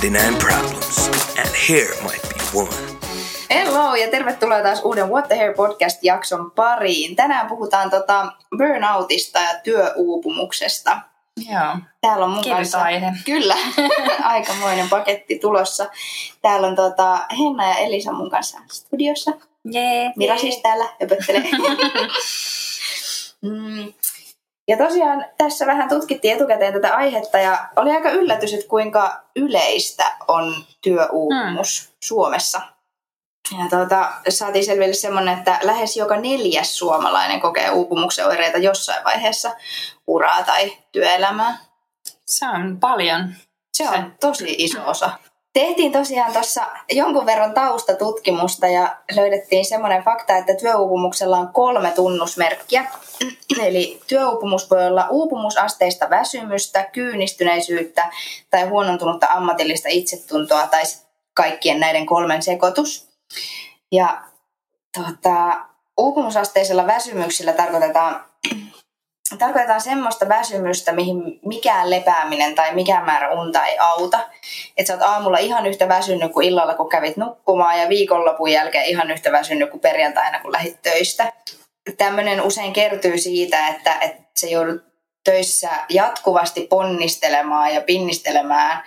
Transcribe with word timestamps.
99 0.00 0.38
problems, 0.38 1.08
and 1.38 1.48
hair 1.68 1.88
might 2.02 2.22
be 2.28 2.58
one. 2.58 2.76
Hello 3.50 3.94
ja 3.94 4.10
tervetuloa 4.10 4.62
taas 4.62 4.80
uuden 4.84 5.08
What 5.08 5.28
the 5.28 5.36
Hair 5.36 5.54
podcast-jakson 5.54 6.50
pariin. 6.50 7.16
Tänään 7.16 7.46
puhutaan 7.46 7.90
tota 7.90 8.32
burnoutista 8.58 9.38
ja 9.38 9.60
työuupumuksesta. 9.64 11.00
Joo. 11.50 11.76
Täällä 12.00 12.24
on 12.24 12.30
mun 12.30 12.44
kanssa... 12.44 12.82
aihe. 12.82 13.12
Kyllä, 13.24 13.56
aikamoinen 14.22 14.88
paketti 14.88 15.38
tulossa. 15.38 15.90
Täällä 16.42 16.66
on 16.66 16.76
tota 16.76 17.18
Henna 17.38 17.68
ja 17.68 17.74
Elisa 17.74 18.12
mun 18.12 18.30
kanssa 18.30 18.58
studiossa. 18.70 19.30
Jee. 19.72 20.12
Mira 20.16 20.36
siis 20.38 20.56
täällä 20.56 20.84
höpöttelee. 21.00 21.42
mm. 23.42 23.92
Ja 24.70 24.76
tosiaan 24.76 25.26
tässä 25.38 25.66
vähän 25.66 25.88
tutkittiin 25.88 26.34
etukäteen 26.34 26.72
tätä 26.72 26.96
aihetta 26.96 27.38
ja 27.38 27.68
oli 27.76 27.90
aika 27.90 28.10
yllätys, 28.10 28.54
että 28.54 28.68
kuinka 28.68 29.22
yleistä 29.36 30.16
on 30.28 30.54
työuupumus 30.80 31.82
hmm. 31.82 31.96
Suomessa. 32.00 32.60
Ja 33.58 33.68
tuota, 33.70 34.12
saatiin 34.28 34.64
selville 34.64 34.94
semmoinen, 34.94 35.38
että 35.38 35.58
lähes 35.62 35.96
joka 35.96 36.16
neljäs 36.16 36.78
suomalainen 36.78 37.40
kokee 37.40 37.70
uupumuksen 37.70 38.26
oireita 38.26 38.58
jossain 38.58 39.04
vaiheessa 39.04 39.56
uraa 40.06 40.42
tai 40.42 40.76
työelämää. 40.92 41.58
Se 42.26 42.48
on 42.48 42.80
paljon. 42.80 43.34
Se 43.72 43.88
on 43.88 44.14
tosi 44.20 44.54
iso 44.58 44.86
osa. 44.86 45.10
Tehtiin 45.52 45.92
tosiaan 45.92 46.32
tuossa 46.32 46.66
jonkun 46.92 47.26
verran 47.26 47.54
taustatutkimusta 47.54 48.66
ja 48.66 48.96
löydettiin 49.16 49.64
semmoinen 49.64 50.02
fakta, 50.02 50.36
että 50.36 50.54
työuupumuksella 50.54 51.38
on 51.38 51.52
kolme 51.52 51.90
tunnusmerkkiä. 51.90 52.90
Eli 53.62 54.00
työuupumus 54.06 54.70
voi 54.70 54.86
olla 54.86 55.06
uupumusasteista 55.10 56.10
väsymystä, 56.10 56.84
kyynistyneisyyttä 56.92 58.12
tai 58.50 58.68
huonontunutta 58.68 59.26
ammatillista 59.26 59.88
itsetuntoa 59.88 60.66
tai 60.66 60.82
kaikkien 61.34 61.80
näiden 61.80 62.06
kolmen 62.06 62.42
sekoitus. 62.42 63.08
Ja 63.92 64.22
tota, 64.98 65.64
uupumusasteisella 65.96 66.86
väsymyksellä 66.86 67.52
tarkoitetaan 67.52 68.24
tarkoitetaan 69.38 69.80
semmoista 69.80 70.28
väsymystä, 70.28 70.92
mihin 70.92 71.40
mikään 71.46 71.90
lepääminen 71.90 72.54
tai 72.54 72.74
mikään 72.74 73.04
määrä 73.04 73.32
unta 73.32 73.66
ei 73.66 73.78
auta. 73.78 74.20
Että 74.76 74.86
sä 74.86 74.94
oot 74.94 75.02
aamulla 75.02 75.38
ihan 75.38 75.66
yhtä 75.66 75.88
väsynyt 75.88 76.32
kuin 76.32 76.48
illalla, 76.48 76.74
kun 76.74 76.88
kävit 76.88 77.16
nukkumaan 77.16 77.80
ja 77.80 77.88
viikonlopun 77.88 78.52
jälkeen 78.52 78.84
ihan 78.84 79.10
yhtä 79.10 79.32
väsynyt 79.32 79.70
kuin 79.70 79.80
perjantaina, 79.80 80.40
kun 80.40 80.52
lähit 80.52 80.82
töistä. 80.82 81.32
Tämmöinen 81.98 82.42
usein 82.42 82.72
kertyy 82.72 83.18
siitä, 83.18 83.68
että, 83.68 83.98
että 84.00 84.22
se 84.36 84.46
joudut 84.46 84.82
töissä 85.24 85.70
jatkuvasti 85.88 86.60
ponnistelemaan 86.60 87.74
ja 87.74 87.80
pinnistelemään 87.80 88.82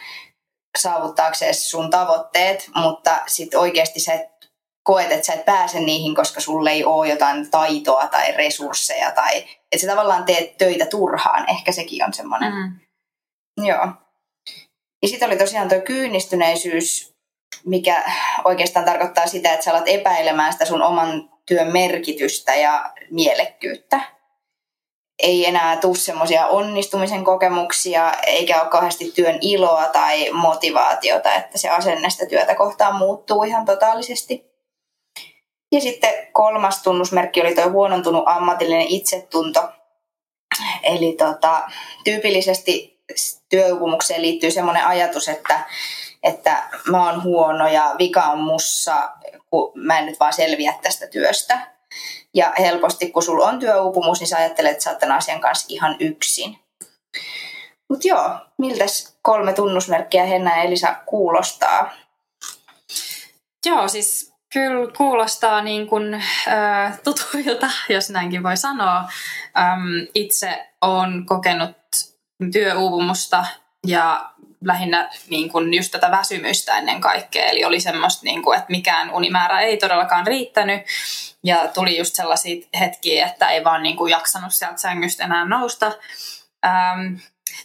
saavuttaakseen 0.77 1.55
sun 1.55 1.89
tavoitteet, 1.89 2.69
mutta 2.75 3.17
sitten 3.27 3.59
oikeasti 3.59 3.99
sä 3.99 4.13
et 4.13 4.33
koet, 4.83 5.11
että 5.11 5.25
sä 5.25 5.33
et 5.33 5.45
pääse 5.45 5.79
niihin, 5.79 6.15
koska 6.15 6.41
sulle 6.41 6.71
ei 6.71 6.85
ole 6.85 7.07
jotain 7.07 7.51
taitoa 7.51 8.07
tai 8.07 8.31
resursseja 8.31 9.11
tai 9.11 9.43
että 9.73 9.81
sä 9.81 9.91
tavallaan 9.91 10.23
teet 10.23 10.57
töitä 10.57 10.85
turhaan. 10.85 11.49
Ehkä 11.49 11.71
sekin 11.71 12.03
on 12.03 12.13
semmoinen. 12.13 12.53
Mm. 12.53 12.79
Joo. 13.65 13.87
Ja 15.01 15.07
sitten 15.07 15.29
oli 15.29 15.37
tosiaan 15.37 15.69
tuo 15.69 15.81
kyynistyneisyys, 15.81 17.13
mikä 17.65 18.03
oikeastaan 18.43 18.85
tarkoittaa 18.85 19.27
sitä, 19.27 19.53
että 19.53 19.65
sä 19.65 19.71
alat 19.71 19.87
epäilemään 19.87 20.53
sitä 20.53 20.65
sun 20.65 20.81
oman 20.81 21.29
työn 21.45 21.71
merkitystä 21.73 22.55
ja 22.55 22.93
mielekkyyttä. 23.09 24.01
Ei 25.19 25.45
enää 25.45 25.77
tule 25.77 25.95
semmoisia 25.95 26.47
onnistumisen 26.47 27.23
kokemuksia, 27.23 28.13
eikä 28.13 28.61
ole 28.61 28.69
kauheasti 28.69 29.11
työn 29.15 29.37
iloa 29.41 29.87
tai 29.87 30.31
motivaatiota, 30.31 31.33
että 31.33 31.57
se 31.57 31.69
asenne 31.69 32.09
sitä 32.09 32.25
työtä 32.25 32.55
kohtaan 32.55 32.95
muuttuu 32.95 33.43
ihan 33.43 33.65
totaalisesti. 33.65 34.52
Ja 35.73 35.81
sitten 35.81 36.13
kolmas 36.31 36.83
tunnusmerkki 36.83 37.41
oli 37.41 37.55
tuo 37.55 37.69
huonontunut 37.69 38.23
ammatillinen 38.25 38.87
itsetunto. 38.87 39.69
Eli 40.83 41.15
tota, 41.17 41.61
tyypillisesti 42.03 43.01
työuupumukseen 43.49 44.21
liittyy 44.21 44.51
semmoinen 44.51 44.85
ajatus, 44.85 45.29
että, 45.29 45.59
että 46.23 46.69
mä 46.89 47.05
oon 47.09 47.23
huono 47.23 47.67
ja 47.67 47.95
vika 47.99 48.23
on 48.23 48.39
mussa, 48.39 49.11
kun 49.49 49.71
mä 49.75 49.99
en 49.99 50.05
nyt 50.05 50.19
vaan 50.19 50.33
selviä 50.33 50.73
tästä 50.81 51.07
työstä. 51.07 51.73
Ja 52.33 52.53
helposti, 52.59 53.11
kun 53.11 53.23
sulla 53.23 53.47
on 53.47 53.59
työuupumus, 53.59 54.19
niin 54.19 54.27
sä 54.27 54.37
ajattelet, 54.37 54.71
että 54.71 54.83
sä 54.83 54.89
oot 54.89 54.99
tämän 54.99 55.17
asian 55.17 55.41
kanssa 55.41 55.65
ihan 55.69 55.95
yksin. 55.99 56.59
Mutta 57.89 58.07
joo, 58.07 58.29
miltäs 58.57 59.17
kolme 59.21 59.53
tunnusmerkkiä 59.53 60.25
Henna 60.25 60.57
ja 60.57 60.63
Elisa 60.63 60.95
kuulostaa? 61.05 61.93
Joo, 63.65 63.87
siis 63.87 64.32
Kyllä 64.53 64.91
kuulostaa 64.97 65.61
niin 65.61 65.87
kuin, 65.87 66.13
äh, 66.13 66.99
tutuilta, 67.03 67.69
jos 67.89 68.09
näinkin 68.09 68.43
voi 68.43 68.57
sanoa. 68.57 68.97
Ähm, 69.57 70.07
itse 70.15 70.69
olen 70.81 71.25
kokenut 71.25 71.77
työuupumusta 72.51 73.45
ja 73.87 74.29
lähinnä 74.65 75.09
niin 75.29 75.49
kuin 75.49 75.73
just 75.73 75.91
tätä 75.91 76.11
väsymystä 76.11 76.77
ennen 76.77 77.01
kaikkea. 77.01 77.45
Eli 77.45 77.65
oli 77.65 77.79
semmoista, 77.79 78.23
niin 78.23 78.43
kuin, 78.43 78.57
että 78.57 78.71
mikään 78.71 79.13
unimäärä 79.13 79.59
ei 79.59 79.77
todellakaan 79.77 80.27
riittänyt. 80.27 80.81
Ja 81.43 81.67
tuli 81.67 81.97
just 81.97 82.15
sellaisia 82.15 82.67
hetkiä, 82.79 83.27
että 83.27 83.49
ei 83.49 83.63
vaan 83.63 83.83
niin 83.83 83.97
kuin 83.97 84.11
jaksanut 84.11 84.53
sieltä 84.53 84.77
sängystä 84.77 85.23
enää 85.23 85.45
nousta. 85.45 85.91
Ähm, 86.65 87.15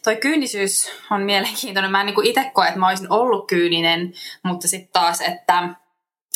toi 0.05 0.17
kyynisyys 0.17 0.91
on 1.11 1.23
mielenkiintoinen. 1.23 1.91
Mä 1.91 2.01
en 2.01 2.07
niin 2.07 2.27
itse 2.27 2.51
koe, 2.55 2.67
että 2.67 2.81
mä 2.81 2.89
olisin 2.89 3.13
ollut 3.13 3.49
kyyninen, 3.49 4.13
mutta 4.43 4.69
sitten 4.69 4.93
taas, 4.93 5.21
että 5.21 5.69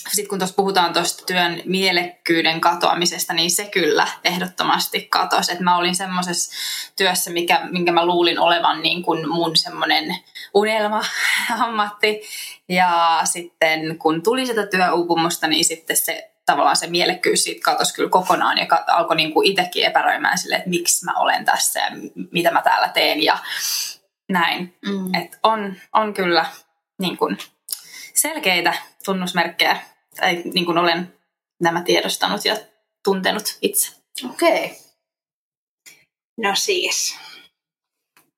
sitten 0.09 0.29
kun 0.29 0.39
tuossa 0.39 0.57
puhutaan 0.57 0.93
tuosta 0.93 1.27
työn 1.27 1.63
mielekkyyden 1.65 2.61
katoamisesta, 2.61 3.33
niin 3.33 3.51
se 3.51 3.65
kyllä 3.65 4.09
ehdottomasti 4.25 5.03
katosi. 5.03 5.53
Että 5.53 5.65
mä 5.65 5.77
olin 5.77 5.95
semmoisessa 5.95 6.53
työssä, 6.97 7.31
mikä, 7.31 7.61
minkä 7.71 7.93
mä 7.93 8.07
luulin 8.07 8.39
olevan 8.39 8.83
niin 8.83 9.03
kuin 9.03 9.29
mun 9.29 9.57
semmoinen 9.57 10.17
unelma-ammatti. 10.55 12.23
Ja 12.69 13.21
sitten 13.25 13.99
kun 13.99 14.23
tuli 14.23 14.47
sitä 14.47 14.67
työuupumusta, 14.67 15.47
niin 15.47 15.65
sitten 15.65 15.97
se 15.97 16.33
tavallaan 16.47 16.77
se 16.77 16.87
mielekkyys 16.87 17.43
siitä 17.45 17.65
katosi 17.65 17.95
kyllä 17.95 18.11
kokonaan 18.11 18.59
ja 18.59 18.65
kat- 18.65 18.85
alkoi 18.93 19.17
niin 19.17 19.33
kuin 19.33 19.47
itsekin 19.47 19.85
epäröimään 19.85 20.39
sille, 20.39 20.55
että 20.55 20.71
miksi 20.71 21.05
mä 21.05 21.13
olen 21.17 21.45
tässä 21.45 21.81
ja 21.81 21.91
mitä 22.31 22.51
mä 22.51 22.63
täällä 22.63 22.89
teen 22.89 23.23
ja 23.23 23.39
näin. 24.29 24.79
Mm. 24.87 25.15
Et 25.15 25.39
on, 25.43 25.77
on 25.93 26.15
kyllä 26.15 26.47
niin 26.99 27.17
kuin 27.17 27.39
selkeitä 28.15 28.75
tunnusmerkkejä 29.05 29.92
tai 30.17 30.43
niin 30.55 30.67
kuin 30.67 30.79
olen 30.79 31.15
nämä 31.61 31.83
tiedostanut 31.83 32.45
ja 32.45 32.57
tuntenut 33.05 33.59
itse. 33.63 33.93
Okei. 34.25 34.65
Okay. 34.65 34.77
No 36.37 36.55
siis, 36.55 37.17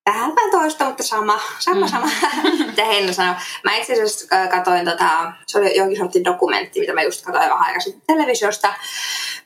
vähän 0.07 0.35
vähän 0.37 0.51
toista, 0.51 0.85
mutta 0.85 1.03
sama, 1.03 1.41
sama, 1.59 1.81
mm. 1.81 1.89
sama, 1.89 2.07
mitä 2.67 2.85
Henna 2.85 3.13
sanoi. 3.13 3.35
Mä 3.65 3.77
itse 3.77 3.93
asiassa 3.93 4.27
katsoin, 4.51 4.85
tota, 4.85 5.33
se 5.47 5.59
oli 5.59 5.77
jonkin 5.77 5.99
sortin 5.99 6.25
dokumentti, 6.25 6.81
mitä 6.81 6.93
mä 6.93 7.03
just 7.03 7.25
katsoin 7.25 7.45
vähän 7.45 7.63
aikaisemmin 7.63 8.03
televisiosta, 8.07 8.75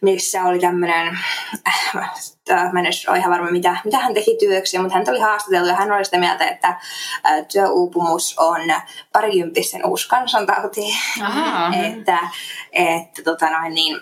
missä 0.01 0.45
oli 0.45 0.59
tämmöinen, 0.59 1.19
äh, 1.69 2.73
mä 2.73 2.81
en 2.81 2.87
ole 3.09 3.19
ihan 3.19 3.31
varma 3.31 3.51
mitä, 3.51 3.77
mitä 3.85 3.99
hän 3.99 4.15
teki 4.15 4.37
työksi, 4.41 4.79
mutta 4.79 4.95
hän 4.95 5.05
oli 5.09 5.21
haastateltu 5.21 5.69
ja 5.69 5.75
hän 5.75 5.93
oli 5.93 6.05
sitä 6.05 6.19
mieltä, 6.19 6.47
että 6.47 6.69
äh, 6.69 7.47
työuupumus 7.53 8.35
on 8.39 8.61
parikymppisten 9.13 9.87
uusi 9.87 10.09
kansantauti. 10.09 10.81
että 11.93 12.19
että 12.73 13.23
tota 13.23 13.51
noin, 13.51 13.75
niin, 13.75 14.01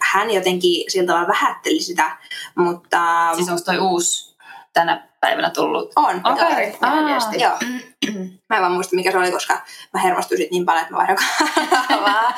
hän 0.00 0.30
jotenkin 0.30 0.90
siltä 0.90 1.06
tavalla 1.06 1.28
vähätteli 1.28 1.80
sitä, 1.80 2.16
mutta... 2.54 3.30
Siis 3.34 3.48
onko 3.48 3.62
toi 3.64 3.78
uusi 3.78 4.36
tänä 4.72 5.08
päivänä 5.24 5.50
tullut? 5.50 5.92
On. 5.96 6.20
Okay. 6.24 6.32
Okay. 6.32 7.38
Joo. 7.38 7.58
Mä 8.48 8.56
en 8.56 8.62
vaan 8.62 8.72
muista, 8.72 8.96
mikä 8.96 9.10
se 9.10 9.18
oli, 9.18 9.32
koska 9.32 9.54
mä 9.94 10.00
hermostuin 10.00 10.48
niin 10.50 10.66
paljon, 10.66 10.82
että 10.82 10.94
mä 10.94 10.98
vaihdan 10.98 11.16
kanavaa. 11.88 12.34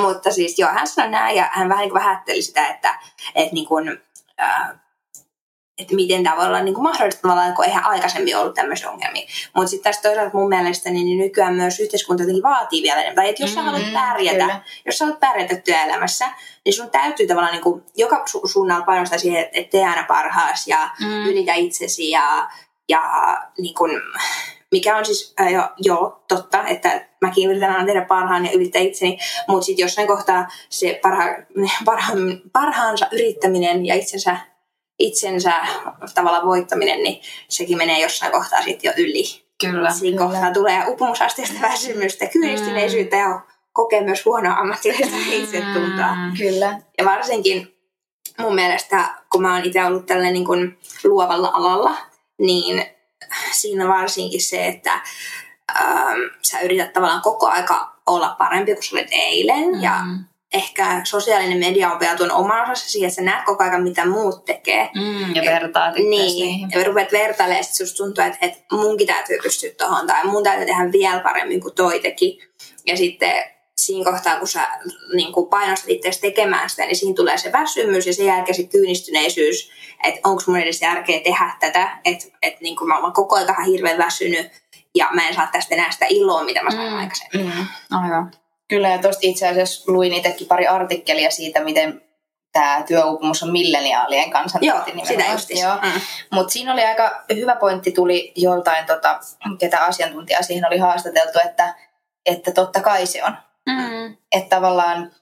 Mutta 0.00 0.30
siis 0.30 0.58
joo, 0.58 0.70
hän 0.70 0.86
sanoi 0.86 1.10
näin 1.10 1.36
ja 1.36 1.48
hän 1.52 1.68
vähän 1.68 1.82
niin 1.82 1.94
vähätteli 1.94 2.42
sitä, 2.42 2.66
että, 2.66 2.98
että 3.34 3.54
niin 3.54 3.66
kuin, 3.66 4.00
äh, 4.40 4.70
että 5.78 5.94
miten 5.94 6.24
tämä 6.24 6.36
voi 6.36 6.46
olla 6.46 6.62
niin 6.62 6.74
kuin 6.74 6.82
mahdollista 6.82 7.22
tavallaan, 7.22 7.54
kun 7.54 7.64
eihän 7.64 7.84
aikaisemmin 7.84 8.36
ollut 8.36 8.54
tämmöisiä 8.54 8.90
ongelmia. 8.90 9.26
Mutta 9.54 9.70
sitten 9.70 9.84
tässä 9.84 10.02
toisaalta 10.02 10.38
mun 10.38 10.48
mielestä 10.48 10.90
niin 10.90 11.18
nykyään 11.18 11.54
myös 11.54 11.80
yhteiskunta 11.80 12.22
jotenkin 12.22 12.42
vaatii 12.42 12.82
vielä 12.82 13.00
enemmän. 13.00 13.16
Tai 13.16 13.28
että 13.28 13.42
jos 13.42 13.54
sä 13.54 13.62
haluat 13.62 13.86
mm, 13.86 13.92
pärjätä, 13.92 14.38
kyllä. 14.38 14.60
jos 14.86 14.98
sä 14.98 15.04
haluat 15.04 15.20
pärjätä 15.20 15.56
työelämässä, 15.56 16.28
niin 16.64 16.72
sun 16.72 16.90
täytyy 16.90 17.26
tavallaan 17.26 17.52
niin 17.52 17.62
kuin 17.62 17.82
joka 17.96 18.24
su- 18.24 18.48
suunnalla 18.48 18.84
painostaa 18.84 19.18
siihen, 19.18 19.48
että 19.52 19.70
tee 19.70 19.86
aina 19.86 20.04
parhaas 20.08 20.66
ja 20.66 20.90
mm. 21.00 21.26
ylitä 21.26 21.54
itsesi 21.54 22.10
ja, 22.10 22.48
ja 22.88 23.02
niin 23.58 23.74
kuin, 23.74 24.00
mikä 24.72 24.96
on 24.96 25.04
siis 25.04 25.34
äh, 25.40 25.52
jo, 25.52 25.68
jo 25.78 26.22
totta, 26.28 26.66
että 26.66 27.08
mäkin 27.20 27.50
yritän 27.50 27.70
aina 27.70 27.86
tehdä 27.86 28.04
parhaan 28.04 28.46
ja 28.46 28.52
yrittää 28.52 28.82
itseni, 28.82 29.18
mutta 29.48 29.66
sitten 29.66 29.84
jossain 29.84 30.08
kohtaa 30.08 30.48
se 30.68 30.98
parha, 31.02 31.24
parha, 31.84 32.12
parhaansa 32.52 33.06
yrittäminen 33.12 33.86
ja 33.86 33.94
itsensä 33.94 34.36
itsensä 34.98 35.52
tavalla 36.14 36.46
voittaminen, 36.46 37.02
niin 37.02 37.22
sekin 37.48 37.78
menee 37.78 38.00
jossain 38.00 38.32
kohtaa 38.32 38.62
sitten 38.62 38.88
jo 38.88 38.92
yli. 38.96 39.46
Kyllä. 39.60 39.90
Siinä 39.90 40.18
kohtaa 40.18 40.52
tulee 40.52 40.84
upumusasteista 40.86 41.60
väsymystä, 41.62 42.26
kyynistyneisyyttä 42.26 43.16
ja 43.16 43.40
kokee 43.72 44.00
myös 44.00 44.24
huonoa 44.24 44.54
ammattilaista 44.54 45.16
itsetuntoa. 45.30 46.14
Mm. 46.14 46.36
Kyllä. 46.38 46.78
Ja 46.98 47.04
varsinkin 47.04 47.76
mun 48.38 48.54
mielestä, 48.54 49.14
kun 49.32 49.42
mä 49.42 49.54
oon 49.54 49.64
itse 49.64 49.84
ollut 49.84 50.06
tällä 50.06 50.30
niin 50.30 50.44
kuin 50.44 50.78
luovalla 51.04 51.50
alalla, 51.54 51.96
niin 52.38 52.86
siinä 53.52 53.88
varsinkin 53.88 54.42
se, 54.42 54.66
että 54.66 54.92
ähm, 55.80 56.20
sä 56.42 56.60
yrität 56.60 56.92
tavallaan 56.92 57.22
koko 57.22 57.46
aika 57.46 57.92
olla 58.06 58.34
parempi 58.38 58.74
kuin 58.74 58.82
sä 58.82 58.96
olet 58.96 59.08
eilen. 59.10 59.74
Mm. 59.74 59.82
Ja 59.82 60.00
ehkä 60.54 61.00
sosiaalinen 61.04 61.58
media 61.58 61.92
on 61.92 62.00
vielä 62.00 62.16
tuon 62.16 62.30
oman 62.32 62.62
osansa 62.62 62.88
siihen, 62.88 63.08
että 63.08 63.14
sä 63.16 63.22
näet 63.22 63.44
koko 63.44 63.64
ajan, 63.64 63.82
mitä 63.82 64.06
muut 64.06 64.44
tekee. 64.44 64.90
Mm, 64.94 65.34
ja 65.34 65.42
vertaat 65.42 65.88
itseäsi 65.96 66.08
Niin, 66.10 66.36
niihin. 66.36 66.70
ja 66.70 66.84
rupeat 66.84 67.12
vertailemaan, 67.12 67.60
että 67.64 67.74
susta 67.76 67.96
tuntuu, 67.96 68.24
että, 68.24 68.38
että 68.40 68.58
munkin 68.72 69.06
täytyy 69.06 69.38
pystyä 69.42 69.70
tuohon, 69.78 70.06
tai 70.06 70.24
mun 70.26 70.42
täytyy 70.42 70.66
tehdä 70.66 70.92
vielä 70.92 71.20
paremmin 71.20 71.60
kuin 71.60 71.74
toi 71.74 72.00
teki. 72.00 72.38
Ja 72.86 72.96
sitten 72.96 73.44
siinä 73.76 74.10
kohtaa, 74.12 74.38
kun 74.38 74.48
sä 74.48 74.68
niin 75.14 75.32
kuin 75.32 75.48
painostat 75.48 75.90
itseäsi 75.90 76.20
tekemään 76.20 76.70
sitä, 76.70 76.86
niin 76.86 76.96
siinä 76.96 77.14
tulee 77.14 77.38
se 77.38 77.52
väsymys 77.52 78.06
ja 78.06 78.12
sen 78.14 78.26
jälkeen 78.26 78.56
se 78.56 78.62
kyynistyneisyys, 78.62 79.70
että 80.04 80.20
onko 80.24 80.42
mun 80.46 80.58
edes 80.58 80.82
järkeä 80.82 81.20
tehdä 81.20 81.50
tätä, 81.60 81.98
että, 82.04 82.24
että 82.42 82.60
niin 82.62 82.76
kuin 82.76 82.88
mä 82.88 82.98
oon 82.98 83.12
koko 83.12 83.36
ajan 83.36 83.64
hirveän 83.66 83.98
väsynyt 83.98 84.50
ja 84.94 85.08
mä 85.12 85.28
en 85.28 85.34
saa 85.34 85.48
tästä 85.52 85.74
enää 85.74 85.90
sitä 85.90 86.06
iloa, 86.08 86.44
mitä 86.44 86.62
mä 86.62 86.70
sain 86.70 86.92
Mm. 86.92 86.98
aikaisemmin. 86.98 87.46
Mm. 87.56 87.66
Aivan. 87.90 88.30
Kyllä, 88.68 88.88
ja 88.88 88.98
tuosta 88.98 89.20
itse 89.22 89.48
asiassa 89.48 89.92
luin 89.92 90.12
itsekin 90.12 90.46
pari 90.46 90.66
artikkelia 90.66 91.30
siitä, 91.30 91.64
miten 91.64 92.02
tämä 92.52 92.82
työuupumus 92.86 93.42
on 93.42 93.52
milleniaalien 93.52 94.30
kansantauti 94.30 94.90
Joo, 94.90 95.04
sitä. 95.38 95.60
Joo. 95.60 95.74
Mm. 95.82 96.00
Mutta 96.32 96.52
siinä 96.52 96.72
oli 96.72 96.84
aika 96.84 97.24
hyvä 97.34 97.56
pointti, 97.56 97.92
tuli 97.92 98.32
joltain, 98.36 98.86
tota, 98.86 99.20
ketä 99.58 99.84
asiantuntijaa 99.84 100.42
siihen 100.42 100.66
oli 100.66 100.78
haastateltu, 100.78 101.38
että, 101.44 101.74
että 102.26 102.52
totta 102.52 102.80
kai 102.80 103.06
se 103.06 103.24
on. 103.24 103.36
Mm. 103.66 104.16
Että 104.32 104.56
tavallaan 104.56 105.12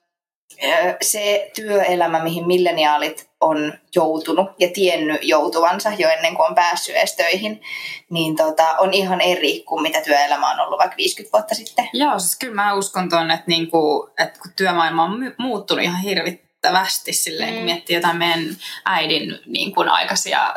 se 1.02 1.50
työelämä, 1.56 2.22
mihin 2.22 2.46
milleniaalit 2.46 3.30
on 3.40 3.72
joutunut 3.94 4.50
ja 4.58 4.68
tiennyt 4.74 5.18
joutuvansa 5.22 5.92
jo 5.98 6.08
ennen 6.08 6.34
kuin 6.34 6.48
on 6.48 6.54
päässyt 6.54 6.96
edes 6.96 7.16
töihin, 7.16 7.62
niin 8.10 8.36
tota, 8.36 8.68
on 8.78 8.94
ihan 8.94 9.20
eri 9.20 9.62
kuin 9.66 9.82
mitä 9.82 10.00
työelämä 10.00 10.50
on 10.50 10.60
ollut 10.60 10.78
vaikka 10.78 10.96
50 10.96 11.38
vuotta 11.38 11.54
sitten. 11.54 11.88
Joo, 11.92 12.18
siis 12.18 12.38
kyllä 12.38 12.54
mä 12.54 12.74
uskon 12.74 13.10
tuon, 13.10 13.30
että, 13.30 13.44
niinku, 13.46 14.10
että 14.18 14.40
kun 14.40 14.52
työmaailma 14.56 15.04
on 15.04 15.34
muuttunut 15.38 15.84
ihan 15.84 16.00
hirvittävästi 16.00 17.12
silleen, 17.12 17.50
mm. 17.50 17.56
kun 17.56 17.64
miettii 17.64 17.96
jotain 17.96 18.16
meidän 18.16 18.44
äidin 18.84 19.38
niin 19.46 19.74
kuin 19.74 19.88
aikaisia 19.88 20.54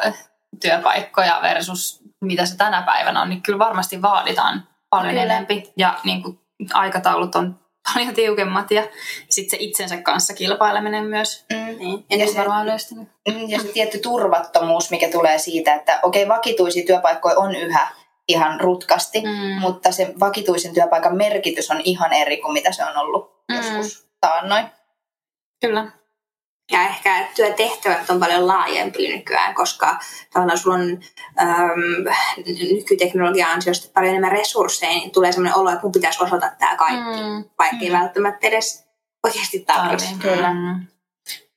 työpaikkoja 0.61 1.39
versus 1.41 1.99
mitä 2.21 2.45
se 2.45 2.57
tänä 2.57 2.81
päivänä 2.81 3.21
on, 3.21 3.29
niin 3.29 3.41
kyllä 3.41 3.59
varmasti 3.59 4.01
vaaditaan 4.01 4.67
paljon 4.89 5.09
Kyllä. 5.09 5.23
enempi. 5.23 5.73
Ja 5.77 5.99
niin 6.03 6.23
kuin, 6.23 6.39
aikataulut 6.73 7.35
on 7.35 7.59
paljon 7.93 8.13
tiukemmat 8.15 8.71
ja 8.71 8.83
sitten 9.29 9.59
se 9.59 9.63
itsensä 9.63 9.97
kanssa 9.97 10.33
kilpaileminen 10.33 11.05
myös 11.05 11.45
Mm. 11.53 11.77
Niin. 11.77 12.05
ja 12.09 12.17
Ja 12.17 12.27
se 12.27 12.37
varmaan 12.37 12.63
yleistynyt. 12.65 13.07
Mm, 13.27 13.49
Ja 13.49 13.59
se 13.61 13.67
tietty 13.67 13.99
turvattomuus, 13.99 14.91
mikä 14.91 15.09
tulee 15.09 15.37
siitä, 15.37 15.73
että 15.75 15.99
okei, 16.03 16.27
vakituisia 16.27 16.85
työpaikkoja 16.85 17.35
on 17.37 17.55
yhä 17.55 17.87
ihan 18.27 18.59
rutkasti, 18.61 19.21
Mm. 19.21 19.61
mutta 19.61 19.91
se 19.91 20.13
vakituisen 20.19 20.73
työpaikan 20.73 21.15
merkitys 21.17 21.71
on 21.71 21.81
ihan 21.83 22.13
eri 22.13 22.37
kuin 22.37 22.53
mitä 22.53 22.71
se 22.71 22.83
on 22.85 22.97
ollut 22.97 23.43
Mm. 23.51 23.55
joskus 23.55 24.07
taannoin. 24.21 24.65
Kyllä. 25.61 25.91
Ja 26.71 26.81
ehkä 26.87 27.27
työtehtävät 27.35 28.09
on 28.09 28.19
paljon 28.19 28.47
laajempia 28.47 29.15
nykyään, 29.17 29.53
koska 29.55 29.99
tavallaan 30.33 30.57
sulla 30.57 30.75
on 30.75 30.99
äm, 31.41 32.05
nykyteknologian 32.71 33.51
ansiosta 33.51 33.91
paljon 33.93 34.09
enemmän 34.09 34.31
resursseja, 34.31 34.91
niin 34.91 35.11
tulee 35.11 35.31
sellainen 35.31 35.59
olo, 35.59 35.69
että 35.69 35.83
mun 35.83 35.91
pitäisi 35.91 36.23
osata 36.23 36.51
tämä 36.59 36.75
kaikki, 36.75 37.21
Mm. 37.21 37.43
vaikka 37.59 37.77
ei 37.81 37.91
välttämättä 37.91 38.47
edes 38.47 38.87
oikeasti 39.23 39.59
tarvitse. 39.59 40.05
Kyllä. 40.21 40.53
Mm. 40.53 40.85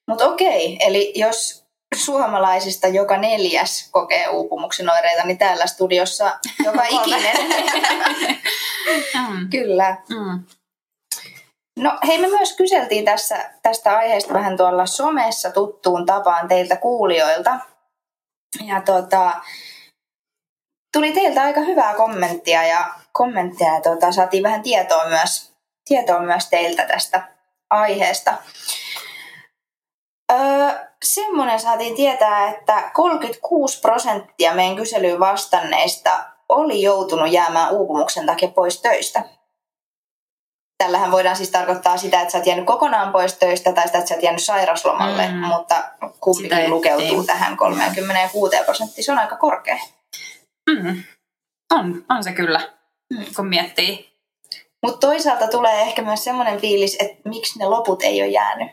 Mutta 0.08 0.28
okei, 0.28 0.76
eli 0.80 1.12
jos 1.16 1.64
suomalaisista 1.96 2.88
joka 2.88 3.16
neljäs 3.16 3.88
kokee 3.90 4.28
uupumuksen 4.28 4.90
oireita, 4.90 5.26
niin 5.26 5.38
täällä 5.38 5.66
studiossa 5.66 6.38
joka 6.64 6.82
ikinen. 6.88 7.36
Mm. 9.14 9.50
Kyllä. 9.58 9.96
Mm. 10.08 10.42
No 11.81 11.99
hei, 12.06 12.19
me 12.19 12.29
myös 12.29 12.56
kyseltiin 12.56 13.05
tässä, 13.05 13.50
tästä 13.62 13.99
aiheesta 13.99 14.35
vähän 14.35 14.56
tuolla 14.56 14.87
somessa 14.87 15.50
tuttuun 15.50 16.06
tapaan 16.06 16.49
teiltä 16.49 16.77
kuulijoilta. 16.77 17.59
Ja 18.65 18.81
tota, 18.81 19.32
tuli 20.93 21.12
teiltä 21.12 21.43
aika 21.43 21.61
hyvää 21.61 21.94
kommenttia 21.94 22.67
ja 22.67 22.94
kommentteja 23.12 23.75
ja 23.75 23.81
tota, 23.81 24.12
saatiin 24.12 24.43
vähän 24.43 24.62
tietoa 24.62 25.09
myös, 25.09 25.53
tietoa 25.88 26.21
myös 26.21 26.49
teiltä 26.50 26.87
tästä 26.87 27.23
aiheesta. 27.71 28.35
Öö, 30.32 30.38
semmoinen 31.05 31.61
saatiin 31.61 31.97
tietää, 31.97 32.49
että 32.49 32.91
36 32.94 33.81
prosenttia 33.81 34.55
meidän 34.55 34.77
kyselyyn 34.77 35.21
vastanneista 35.21 36.25
oli 36.49 36.82
joutunut 36.82 37.32
jäämään 37.32 37.73
uupumuksen 37.73 38.27
takia 38.27 38.49
pois 38.49 38.81
töistä. 38.81 39.39
Tällähän 40.81 41.11
voidaan 41.11 41.37
siis 41.37 41.50
tarkoittaa 41.50 41.97
sitä, 41.97 42.21
että 42.21 42.32
sä 42.32 42.38
oot 42.38 42.47
jäänyt 42.47 42.67
kokonaan 42.67 43.12
pois 43.12 43.35
töistä 43.35 43.73
tai 43.73 43.87
sitä, 43.87 43.99
että 43.99 44.09
sä 44.09 44.15
oot 44.15 44.23
jäänyt 44.23 44.43
sairaslomalle, 44.43 45.29
Mm. 45.29 45.35
mutta 45.35 45.82
kumpikin 46.21 46.71
lukeutuu 46.71 47.21
ei. 47.21 47.27
tähän 47.27 47.56
36 47.56 48.56
prosenttiin. 48.65 49.05
Se 49.05 49.12
on 49.12 49.19
aika 49.19 49.37
korkea. 49.37 49.79
Mm. 50.71 51.03
On, 51.73 52.05
on 52.09 52.25
se 52.25 52.32
kyllä, 52.32 52.61
Mm. 53.15 53.25
kun 53.37 53.47
miettii. 53.49 54.11
Mutta 54.87 55.06
toisaalta 55.06 55.49
tulee 55.49 55.81
ehkä 55.81 56.03
myös 56.03 56.25
semmoinen 56.25 56.61
fiilis, 56.61 56.97
että 57.00 57.29
miksi 57.29 57.59
ne 57.59 57.65
loput 57.67 58.03
ei 58.03 58.23
ole 58.23 58.29
jäänyt. 58.31 58.69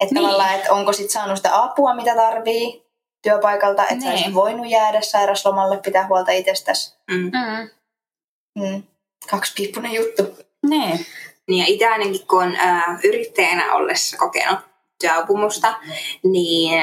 Että 0.00 0.14
Niin. 0.14 0.24
tavallaan, 0.24 0.54
että 0.54 0.72
onko 0.72 0.92
sit 0.92 1.10
saanut 1.10 1.36
sitä 1.36 1.62
apua, 1.62 1.94
mitä 1.94 2.14
tarvii 2.14 2.86
työpaikalta, 3.22 3.82
että 3.82 3.94
Niin. 3.94 4.10
olisit 4.10 4.34
voinut 4.34 4.66
jäädä 4.70 5.00
sairaslomalle, 5.00 5.78
pitää 5.78 6.06
huolta 6.06 6.32
itsestäsi. 6.32 6.94
Mm. 7.10 7.16
Mm. 7.32 7.70
Mm. 8.58 8.82
Kaksipiippunen 9.30 9.92
juttu. 9.92 10.22
Niin. 10.66 11.06
Niin 11.48 11.58
ja 11.60 11.64
itse 11.66 11.86
ainakin 11.88 12.26
kun 12.26 12.42
on 12.42 12.56
ää, 12.56 12.98
yrittäjänä 13.04 13.74
ollessa 13.74 14.16
kokenut 14.16 14.58
työuupumusta, 15.00 15.74
niin 16.24 16.82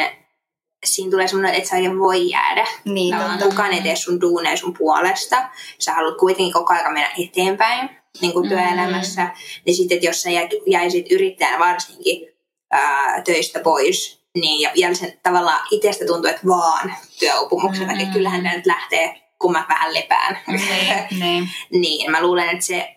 siinä 0.85 1.11
tulee 1.11 1.27
semmoinen, 1.27 1.55
että 1.55 1.69
sä 1.69 1.77
ei 1.77 1.99
voi 1.99 2.29
jäädä. 2.29 2.65
Niin, 2.85 3.15
totta. 3.15 3.45
kukaan 3.45 3.73
ei 3.73 3.81
tee 3.81 3.95
sun 3.95 4.21
duuneja 4.21 4.57
sun 4.57 4.73
puolesta. 4.77 5.49
Sä 5.79 5.93
haluat 5.93 6.17
kuitenkin 6.17 6.53
koko 6.53 6.73
ajan 6.73 6.93
mennä 6.93 7.11
eteenpäin 7.23 7.89
niin 8.21 8.33
kuin 8.33 8.45
Mm. 8.45 8.49
työelämässä. 8.49 9.29
Niin 9.65 9.75
sitten, 9.75 9.95
että 9.95 10.07
jos 10.07 10.21
sä 10.21 10.29
jä- 10.29 10.49
jäisit 10.67 11.11
yrittäjänä 11.11 11.59
varsinkin 11.59 12.27
ää, 12.71 13.21
töistä 13.21 13.59
pois, 13.59 14.23
niin 14.35 14.61
ja 14.61 14.71
vielä 14.75 14.93
sen 14.93 15.19
tavallaan 15.23 15.67
itsestä 15.71 16.05
tuntuu, 16.05 16.29
että 16.29 16.47
vaan 16.47 16.93
työuupumuksen 17.19 17.87
Mm. 17.87 17.89
takia. 17.93 18.13
Kyllähän 18.13 18.43
tämä 18.43 18.55
nyt 18.55 18.65
lähtee, 18.65 19.21
kun 19.41 19.51
mä 19.51 19.65
vähän 19.69 19.93
lepään. 19.93 20.39
Niin. 20.47 21.19
niin. 21.19 21.49
niin, 21.81 22.11
mä 22.11 22.21
luulen, 22.21 22.49
että 22.49 22.65
se 22.65 22.96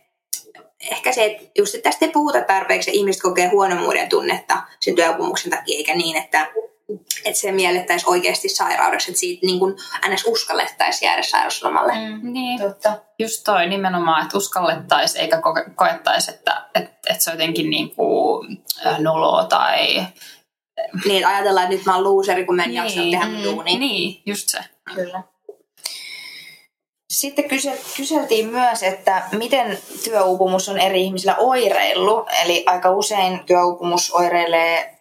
ehkä 0.80 1.12
se, 1.12 1.24
että 1.24 1.42
just 1.58 1.74
että 1.74 1.90
tästä 1.90 2.04
ei 2.06 2.12
puhuta 2.12 2.40
tarpeeksi, 2.40 2.90
ihmiset 2.94 3.22
kokee 3.22 3.48
huonommuuden 3.48 4.08
tunnetta 4.08 4.62
sen 4.80 4.94
työuupumuksen 4.94 5.50
takia, 5.50 5.76
eikä 5.76 5.94
niin, 5.94 6.16
että, 6.16 6.46
että 7.24 7.40
se 7.40 7.52
miellettäisiin 7.52 8.10
oikeasti 8.10 8.48
sairaudeksi, 8.48 9.10
että 9.10 9.20
siitä 9.20 9.46
niin 9.46 9.58
kuin 9.58 9.74
ns. 10.08 10.24
uskallettaisiin 10.26 11.06
jäädä 11.06 11.22
sairauslomalle. 11.22 11.92
Mm. 11.92 12.20
Mm. 12.22 12.32
niin. 12.32 12.60
Totta. 12.60 12.98
Just 13.18 13.44
toi 13.44 13.66
nimenomaan, 13.68 14.22
että 14.24 14.38
uskallettaisiin 14.38 15.22
eikä 15.22 15.36
koke- 15.36 15.70
koettaisi, 15.74 16.30
että, 16.30 16.66
että, 16.74 16.90
että 17.10 17.24
se 17.24 17.30
on 17.30 17.34
jotenkin 17.34 17.70
niin 17.70 17.94
kuin 17.96 18.62
noloa 18.98 19.44
tai... 19.44 20.04
Niin, 21.04 21.26
ajatellaan, 21.26 21.64
että 21.64 21.76
nyt 21.76 21.86
mä 21.86 21.94
oon 21.94 22.04
looseri, 22.04 22.44
kun 22.46 22.56
mä 22.56 22.62
en 22.62 22.68
Niin. 22.70 22.76
jaksa 22.82 23.00
tehdä 23.00 23.24
Mm. 23.38 23.44
duunia. 23.44 23.78
Niin, 23.78 24.22
just 24.26 24.48
se. 24.48 24.58
Kyllä. 24.94 25.22
Sitten 27.10 27.48
kysel, 27.48 27.76
kyseltiin 27.96 28.48
myös, 28.48 28.82
että 28.82 29.22
miten 29.32 29.78
työuupumus 30.04 30.68
on 30.68 30.78
eri 30.78 31.02
ihmisillä 31.02 31.36
oireillut. 31.36 32.28
Eli 32.44 32.64
aika 32.66 32.90
usein 32.90 33.40
työuupumus 33.46 34.14
oireilee 34.14 34.98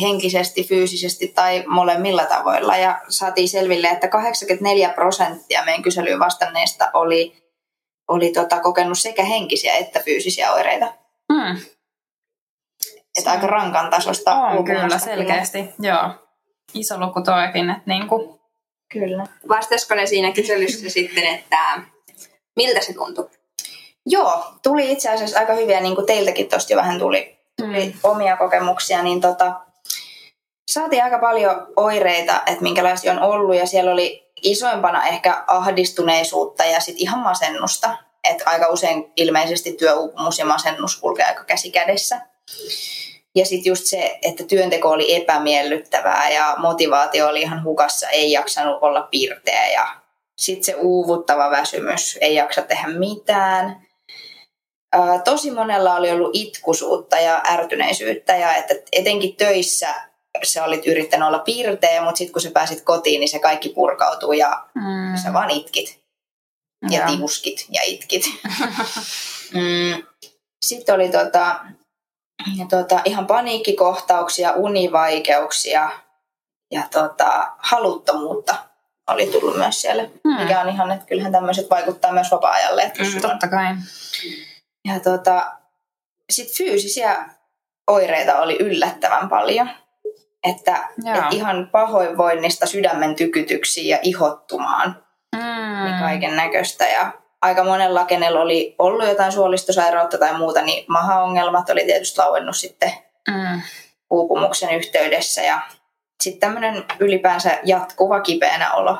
henkisesti, 0.00 0.64
fyysisesti 0.64 1.28
tai 1.28 1.64
molemmilla 1.66 2.24
tavoilla. 2.24 2.76
Ja 2.76 3.00
saatiin 3.08 3.48
selville, 3.48 3.88
että 3.88 4.08
84 4.08 4.88
prosenttia 4.88 5.64
meidän 5.64 5.82
kyselyyn 5.82 6.18
vastanneista 6.18 6.90
oli, 6.94 7.36
oli 8.08 8.32
tota, 8.32 8.60
kokenut 8.60 8.98
sekä 8.98 9.24
henkisiä 9.24 9.74
että 9.74 10.00
fyysisiä 10.00 10.52
oireita. 10.52 10.94
Mm. 11.32 11.60
Että 13.18 13.30
aika 13.30 13.46
rankan 13.46 13.90
tasosta 13.90 14.34
On 14.34 14.64
kyllä, 14.64 14.98
selkeästi. 14.98 15.64
Joo. 15.78 16.10
Iso 16.74 16.98
luku 16.98 17.22
toikin, 17.22 17.70
että 17.70 17.82
niin 17.86 18.08
kuin, 18.08 18.39
Kyllä. 18.92 19.26
Vastasiko 19.48 19.94
ne 19.94 20.06
siinä 20.06 20.32
kyselyssä 20.32 20.90
sitten, 21.00 21.26
että 21.26 21.82
miltä 22.56 22.80
se 22.80 22.92
tuntuu? 22.92 23.30
Joo, 24.06 24.44
tuli 24.62 24.92
itse 24.92 25.10
asiassa 25.10 25.38
aika 25.38 25.54
hyviä, 25.54 25.80
niin 25.80 25.94
kuin 25.94 26.06
teiltäkin 26.06 26.48
tuosta 26.48 26.72
jo 26.72 26.76
vähän 26.76 26.98
tuli, 26.98 27.38
tuli 27.56 27.86
Mm. 27.86 27.92
omia 28.02 28.36
kokemuksia, 28.36 29.02
niin 29.02 29.20
tota, 29.20 29.52
saatiin 30.70 31.04
aika 31.04 31.18
paljon 31.18 31.66
oireita, 31.76 32.42
että 32.46 32.62
minkälaisia 32.62 33.12
on 33.12 33.22
ollut, 33.22 33.56
ja 33.56 33.66
siellä 33.66 33.92
oli 33.92 34.30
isoimpana 34.42 35.06
ehkä 35.06 35.44
ahdistuneisuutta 35.46 36.64
ja 36.64 36.80
sitten 36.80 37.02
ihan 37.02 37.20
masennusta. 37.20 37.96
Että 38.24 38.50
aika 38.50 38.66
usein 38.66 39.12
ilmeisesti 39.16 39.72
työuupumus 39.72 40.38
ja 40.38 40.44
masennus 40.44 40.96
kulkee 41.00 41.24
aika 41.24 41.44
käsi 41.44 41.70
kädessä. 41.70 42.20
Ja 43.36 43.46
sitten 43.46 43.70
just 43.70 43.84
se, 43.84 44.18
että 44.22 44.44
työnteko 44.44 44.90
oli 44.90 45.14
epämiellyttävää 45.14 46.30
ja 46.30 46.54
motivaatio 46.58 47.28
oli 47.28 47.40
ihan 47.40 47.64
hukassa, 47.64 48.08
ei 48.08 48.32
jaksanut 48.32 48.78
olla 48.80 49.02
pirteä. 49.02 49.68
Ja 49.68 49.88
sitten 50.38 50.64
se 50.64 50.74
uuvuttava 50.74 51.50
väsymys, 51.50 52.18
ei 52.20 52.34
jaksa 52.34 52.62
tehdä 52.62 52.88
mitään. 52.88 53.86
Ää, 54.92 55.18
tosi 55.18 55.50
monella 55.50 55.94
oli 55.94 56.10
ollut 56.10 56.30
itkusuutta 56.32 57.16
ja 57.16 57.42
ärtyneisyyttä 57.46 58.36
ja 58.36 58.54
että 58.54 58.74
etenkin 58.92 59.36
töissä 59.36 59.94
sä 60.42 60.64
olit 60.64 60.86
yrittänyt 60.86 61.28
olla 61.28 61.38
pirteä, 61.38 62.02
mutta 62.02 62.18
sitten 62.18 62.32
kun 62.32 62.42
sä 62.42 62.50
pääsit 62.50 62.80
kotiin, 62.80 63.20
niin 63.20 63.28
se 63.28 63.38
kaikki 63.38 63.68
purkautuu 63.68 64.32
ja 64.32 64.64
mm. 64.74 65.16
sä 65.22 65.32
vaan 65.32 65.50
itkit. 65.50 66.00
Ja 66.90 67.00
Joo. 67.00 67.16
tiuskit 67.16 67.66
ja 67.70 67.80
itkit. 67.84 68.24
mm. 69.54 70.02
Sitten 70.66 70.94
oli 70.94 71.08
tota, 71.08 71.60
ja 72.56 72.66
tota, 72.70 73.00
ihan 73.04 73.26
paniikkikohtauksia, 73.26 74.52
univaikeuksia 74.52 75.90
ja 76.70 76.82
tota, 76.90 77.52
haluttomuutta 77.58 78.54
oli 79.08 79.26
tullut 79.26 79.56
myös 79.56 79.80
siellä. 79.82 80.02
Hmm. 80.02 80.42
Mikä 80.42 80.60
on 80.60 80.68
ihan, 80.68 80.90
että 80.90 81.06
kyllähän 81.06 81.32
tämmöiset 81.32 81.70
vaikuttaa 81.70 82.12
myös 82.12 82.30
vapaa-ajalle. 82.30 82.82
Että 82.82 83.02
Mm, 83.02 83.14
on 83.16 83.22
totta 83.22 83.48
kai. 83.48 83.66
ja 84.84 85.00
tota, 85.00 85.52
sitten 86.30 86.56
fyysisiä 86.56 87.24
oireita 87.86 88.38
oli 88.40 88.56
yllättävän 88.60 89.28
paljon. 89.28 89.70
Että 90.44 90.88
Joo. 91.04 91.16
et 91.16 91.32
ihan 91.32 91.68
pahoinvoinnista 91.72 92.66
sydämen 92.66 93.14
tykytyksiin 93.16 93.88
ja 93.88 93.98
ihottumaan 94.02 95.04
Mm. 95.36 95.84
niin 95.84 95.98
kaiken 96.00 96.36
näköistä. 96.36 96.84
Ja 96.88 97.12
aika 97.42 97.64
monella, 97.64 98.04
kenellä 98.04 98.40
oli 98.40 98.74
ollut 98.78 99.08
jotain 99.08 99.32
suolistosairautta 99.32 100.18
tai 100.18 100.38
muuta, 100.38 100.62
niin 100.62 100.84
mahaongelmat 100.88 101.70
oli 101.70 101.84
tietysti 101.84 102.18
lauennut 102.18 102.56
sitten 102.56 102.92
Mm. 103.28 103.62
uupumuksen 104.10 104.74
yhteydessä. 104.74 105.42
Ja 105.42 105.60
sitten 106.22 106.40
tämmöinen 106.40 106.84
ylipäänsä 107.00 107.58
jatkuva 107.64 108.20
kipeänä 108.20 108.74
olo. 108.74 108.98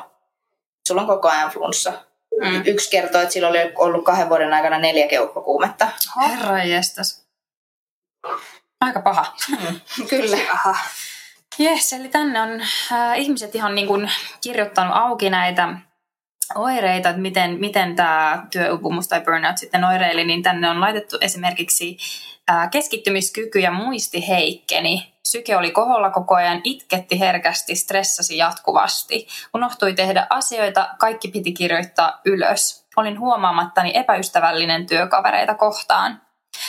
Sulla 0.87 1.01
on 1.01 1.07
koko 1.07 1.29
ajan 1.29 1.49
flunssa. 1.49 1.93
Mm. 2.41 2.61
Yksi 2.65 2.89
kertoo, 2.89 3.21
että 3.21 3.33
sillä 3.33 3.47
oli 3.47 3.57
ollut 3.75 4.05
kahden 4.05 4.29
vuoden 4.29 4.53
aikana 4.53 4.77
neljä 4.79 5.07
keuhkokuumetta. 5.07 5.87
Herra 6.29 6.63
jestas. 6.63 7.25
Aika 8.81 9.01
paha. 9.01 9.25
Kyllä. 10.09 10.37
Aha. 10.51 10.75
Jes, 11.59 11.93
eli 11.93 12.07
tänne 12.09 12.41
on 12.41 12.61
äh, 12.91 13.19
ihmiset 13.19 13.55
ihan 13.55 13.75
niin 13.75 13.87
kuin 13.87 14.11
kirjoittanut 14.41 14.95
auki 14.97 15.29
näitä 15.29 15.67
oireita, 16.55 17.09
että 17.09 17.21
miten, 17.21 17.59
miten 17.59 17.95
tämä 17.95 18.45
työuupumus 18.51 19.07
tai 19.07 19.21
burnout 19.21 19.57
sitten 19.57 19.83
oireili, 19.83 20.25
niin 20.25 20.43
tänne 20.43 20.69
on 20.69 20.81
laitettu 20.81 21.17
esimerkiksi 21.21 21.97
keskittymiskyky 22.71 23.59
ja 23.59 23.71
muisti 23.71 24.27
heikkeni. 24.27 25.13
Syke 25.25 25.57
oli 25.57 25.71
koholla 25.71 26.09
koko 26.09 26.35
ajan, 26.35 26.61
itketti 26.63 27.19
herkästi, 27.19 27.75
stressasi 27.75 28.37
jatkuvasti. 28.37 29.27
Unohtui 29.55 29.93
tehdä 29.93 30.27
asioita, 30.29 30.89
kaikki 30.99 31.27
piti 31.27 31.51
kirjoittaa 31.51 32.21
ylös. 32.25 32.87
Olin 32.95 33.19
huomaamattani 33.19 33.91
epäystävällinen 33.95 34.87
työkavereita 34.87 35.55
kohtaan. 35.55 36.21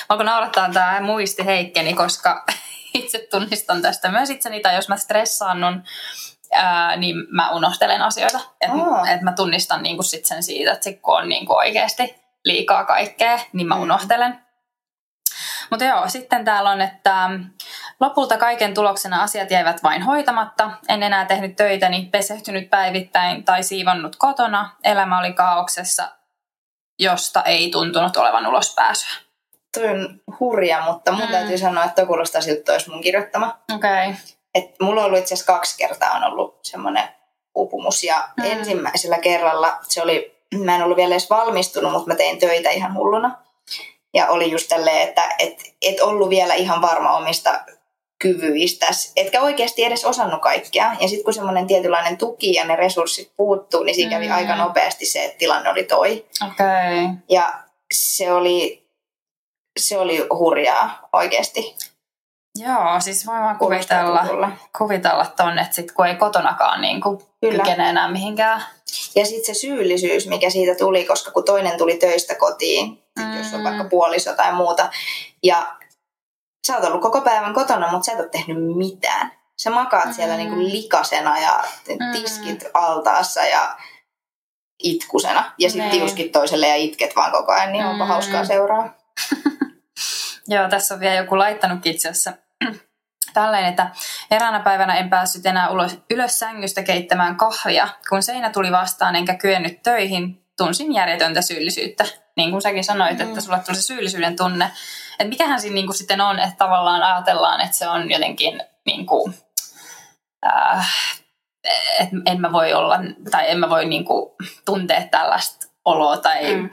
Alkoi 0.09 0.25
naurattaa 0.25 0.71
tämä 0.73 1.01
muisti 1.01 1.47
heikkeni, 1.47 1.95
koska 1.95 2.45
itse 2.95 3.27
tunnistan 3.31 3.83
tästä 3.83 4.11
myös 4.11 4.31
itseni, 4.31 4.61
tai 4.61 4.75
jos 4.75 4.89
mä 4.89 4.97
stressaannun, 4.97 5.83
ää, 6.53 6.97
niin 6.97 7.17
mä 7.31 7.51
unohtelen 7.51 8.03
asioita. 8.03 8.41
Että 8.61 8.77
Aa. 8.77 9.11
et 9.11 9.21
mä 9.23 9.33
tunnistan 9.33 9.83
niinku 9.83 10.03
sit 10.03 10.25
sen 10.27 10.43
siitä, 10.43 10.73
että 10.73 10.85
sit 10.85 11.01
kun 11.01 11.17
on 11.17 11.29
niinku 11.29 11.55
oikeasti 11.55 12.23
liikaa 12.45 12.85
kaikkea, 12.85 13.39
niin 13.53 13.67
mä 13.67 13.75
Mm. 13.75 13.83
unohtelen. 13.83 14.39
Mutta 15.71 15.85
joo, 15.85 16.09
sitten 16.09 16.45
täällä 16.45 16.71
on, 16.71 16.81
että 16.81 17.31
lopulta 18.01 18.37
kaiken 18.37 18.75
tuloksena 18.75 19.23
asiat 19.23 19.51
jäivät 19.51 19.83
vain 19.83 20.03
hoitamatta. 20.03 20.71
En 20.89 21.03
enää 21.03 21.25
tehnyt 21.25 21.57
töitäni, 21.57 22.09
pesehtynyt 22.13 22.71
päivittäin 22.71 23.45
tai 23.45 23.63
siivonnut 23.63 24.17
kotona. 24.17 24.71
Elämä 24.85 25.19
oli 25.19 25.33
kaauksessa, 25.33 26.09
josta 26.99 27.43
ei 27.43 27.71
tuntunut 27.71 28.17
olevan 28.17 28.47
ulospääsyä. 28.47 29.11
Toi 29.75 29.89
on 29.89 30.21
hurja, 30.41 30.83
mutta 30.87 31.13
mun 31.13 31.21
Mm. 31.21 31.27
mm. 31.27 31.33
täytyy 31.33 31.59
sanoa, 31.59 31.85
että 31.85 32.07
kuulostaa 32.07 32.41
siltä, 32.41 32.59
että 32.59 32.73
olisi 32.73 32.91
mun 32.91 33.01
kirjoittama. 33.03 33.59
Okei. 33.75 34.09
Okay. 34.09 34.15
Et 34.55 34.71
mulla 34.81 35.01
on 35.01 35.07
ollut 35.07 35.19
itse 35.21 35.35
asiassa 35.35 35.53
kaksi 35.53 35.77
kertaa 35.79 36.13
on 36.17 36.25
ollut 36.25 36.59
semmoinen 36.63 37.09
uupumus. 37.55 38.05
Ja 38.05 38.29
Mm. 38.37 38.45
mm. 38.45 38.51
ensimmäisellä 38.53 39.19
kerralla 39.19 39.79
se 39.89 40.03
oli, 40.03 40.37
mä 40.65 40.75
en 40.77 40.83
ollut 40.83 40.97
vielä 40.97 41.15
edes 41.15 41.31
valmistunut, 41.31 41.93
mutta 41.93 42.09
mä 42.09 42.15
tein 42.15 42.39
töitä 42.39 42.71
ihan 42.71 42.95
hulluna. 42.95 43.39
Ja 44.15 44.29
oli 44.29 44.51
just 44.51 44.69
tälleen, 44.69 45.09
että 45.09 45.35
et, 45.39 45.63
et 45.83 46.01
ollut 46.01 46.29
vielä 46.31 46.55
ihan 46.55 46.83
varma 46.83 47.17
omista 47.17 47.61
kyvyistä, 48.19 48.87
etkä 49.17 49.41
oikeasti 49.41 49.85
edes 49.85 50.05
osannut 50.05 50.43
kaikkea. 50.43 50.97
Ja 51.01 51.09
sitten 51.09 51.25
kun 51.25 51.35
semmoinen 51.35 51.67
tietynlainen 51.67 52.17
tuki 52.19 52.55
ja 52.55 52.65
ne 52.65 52.77
resurssit 52.77 53.33
puuttuu, 53.37 53.83
niin 53.83 53.95
siinä 53.95 54.11
kävi 54.11 54.27
Mm. 54.29 54.35
aika 54.35 54.57
nopeasti 54.57 55.07
se, 55.07 55.25
että 55.25 55.39
tilanne 55.39 55.71
oli 55.71 55.85
toi. 55.85 56.27
Okay. 56.53 57.09
Ja 57.29 57.53
se 57.95 58.33
oli, 58.33 58.87
se 59.81 59.99
oli 59.99 60.27
hurjaa 60.39 61.09
oikeasti. 61.13 61.77
Joo, 62.59 63.01
siis 63.01 63.27
voin 63.27 63.41
vaan 63.43 63.59
kuvitella, 63.59 64.51
kuvitella 64.79 65.27
ton, 65.27 65.59
että 65.59 65.75
sit 65.75 65.93
kun 65.93 66.07
ei 66.07 66.17
kotonakaan 66.17 66.81
niin 66.81 67.01
Kyllä. 67.41 67.63
kykene 67.65 67.89
enää 67.91 68.09
mihinkään. 68.11 68.63
Ja 69.17 69.27
sitten 69.27 69.55
se 69.55 69.61
syyllisyys, 69.61 70.27
mikä 70.27 70.51
siitä 70.51 70.79
tuli, 70.79 71.05
koska 71.05 71.31
kun 71.31 71.45
toinen 71.45 71.79
tuli 71.79 71.97
töistä 71.97 72.35
kotiin, 72.35 73.03
Mm. 73.19 73.39
jos 73.39 73.55
on 73.55 73.65
vaikka 73.65 73.85
puoliso 73.85 74.33
tai 74.35 74.53
muuta, 74.53 74.91
ja 75.43 75.77
sä 76.67 76.77
oot 76.77 76.85
ollut 76.85 77.01
koko 77.03 77.21
päivän 77.21 77.55
kotona, 77.55 77.91
mutta 77.93 78.07
sä 78.07 78.13
et 78.13 78.19
ole 78.21 78.29
tehnyt 78.29 78.77
mitään. 78.77 79.33
Sä 79.63 79.71
makaat 79.71 80.05
Mm. 80.07 80.13
siellä 80.13 80.37
niinku 80.37 80.59
likasena 80.59 81.39
ja 81.39 81.65
Mm. 81.89 82.13
tiskit 82.13 82.65
altaassa 82.75 83.43
ja 83.45 83.77
itkusena. 84.83 85.53
Ja 85.59 85.71
sitten 85.71 85.89
Niin. 85.91 86.01
tiuskit 86.01 86.33
toiselle 86.33 86.69
ja 86.69 86.77
itket 86.77 87.17
vaan 87.17 87.33
koko 87.33 87.53
ajan, 87.53 87.73
niin 87.73 87.85
onpa 87.87 88.05
Mm. 88.05 88.09
hauskaa 88.09 88.45
seuraa. 88.45 88.95
Joo, 90.49 90.69
tässä 90.69 90.95
on 90.95 91.01
vielä 91.01 91.15
joku 91.15 91.39
laittanutkin 91.39 91.93
itse 91.95 92.09
asiassa 92.09 92.33
tälleen, 93.35 93.65
että 93.65 93.91
eräänä 94.31 94.61
päivänä 94.61 94.95
en 94.95 95.11
päässyt 95.11 95.47
enää 95.47 95.71
ulos, 95.71 95.99
ylös 96.11 96.39
sängystä 96.39 96.83
keittämään 96.83 97.37
kahvia. 97.37 97.89
Kun 98.09 98.23
seinä 98.23 98.51
tuli 98.51 98.73
vastaan 98.73 99.17
enkä 99.17 99.35
kyennyt 99.35 99.83
töihin, 99.83 100.43
tunsin 100.57 100.95
järjetöntä 100.95 101.43
syyllisyyttä. 101.43 102.05
Niin 102.37 102.51
kuin 102.51 102.63
säkin 102.63 102.85
sanoit, 102.85 103.19
Mm. 103.19 103.29
että 103.29 103.41
sulla 103.41 103.59
tuli 103.59 103.77
se 103.77 103.83
syyllisyyden 103.83 104.37
tunne. 104.37 104.65
Että 105.13 105.29
mikähän 105.29 105.61
siinä 105.61 105.75
niin 105.75 105.87
kuin 105.87 105.97
sitten 105.97 106.21
on, 106.21 106.39
että 106.39 106.55
tavallaan 106.59 107.03
ajatellaan, 107.03 107.61
että 107.61 107.77
se 107.77 107.89
on 107.89 108.11
jotenkin 108.11 108.63
niin 108.87 109.07
kuin, 109.07 109.35
äh, 110.47 110.89
että 112.01 112.17
en 112.27 112.41
mä 112.41 112.53
voi 112.53 112.75
olla, 112.75 112.99
tai 113.31 113.51
en 113.51 113.59
mä 113.59 113.71
voi 113.71 113.85
niin 113.85 114.05
kuin, 114.05 114.33
tuntea 114.65 115.03
tällaista 115.11 115.67
oloa 115.85 116.17
tai 116.17 116.55
Mm. 116.55 116.71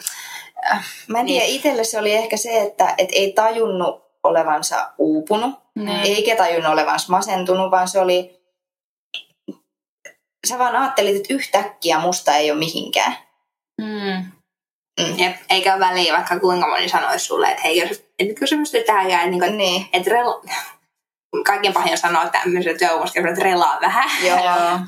Mä 1.08 1.20
en 1.20 1.26
tiedä, 1.26 1.46
Niin. 1.46 1.56
itselle 1.56 1.84
se 1.84 2.00
oli 2.00 2.12
ehkä 2.14 2.38
se, 2.38 2.62
että 2.62 2.96
et 2.98 3.10
ei 3.12 3.34
tajunnut 3.34 4.04
olevansa 4.24 4.92
uupunut, 4.98 5.56
Niin. 5.76 5.90
eikä 5.90 6.36
tajunnut 6.36 6.74
olevansa 6.74 7.12
masentunut, 7.12 7.72
vaan 7.72 7.88
se 7.88 8.00
oli... 8.00 8.40
Sä 10.48 10.60
vaan 10.60 10.76
ajattelit, 10.76 11.16
että 11.16 11.34
yhtäkkiä 11.34 12.00
musta 12.00 12.36
ei 12.36 12.52
ole 12.52 12.60
mihinkään. 12.60 13.16
Mm. 13.82 14.32
Jep, 15.18 15.36
eikä 15.50 15.74
ole 15.76 15.80
väliä, 15.80 16.14
vaikka 16.14 16.40
kuinka 16.40 16.68
moni 16.68 16.90
sanoisi 16.90 17.26
sulle, 17.26 17.48
että 17.48 17.62
hei, 17.62 17.78
jos 17.78 18.04
et 18.20 18.40
kysymys 18.40 18.74
nyt 18.74 18.86
tähän 18.86 19.10
jää, 19.10 19.26
niin 19.28 19.40
kuin, 19.40 19.58
Niin. 19.58 19.86
että 19.94 20.10
rel... 20.10 20.26
kaikkein 21.46 21.74
pahin 21.74 21.98
sanoa 21.98 22.30
tämmöisellä 22.30 22.78
työuuskella, 22.78 23.30
että 23.30 23.44
relaa 23.44 23.78
vähän. 23.82 24.10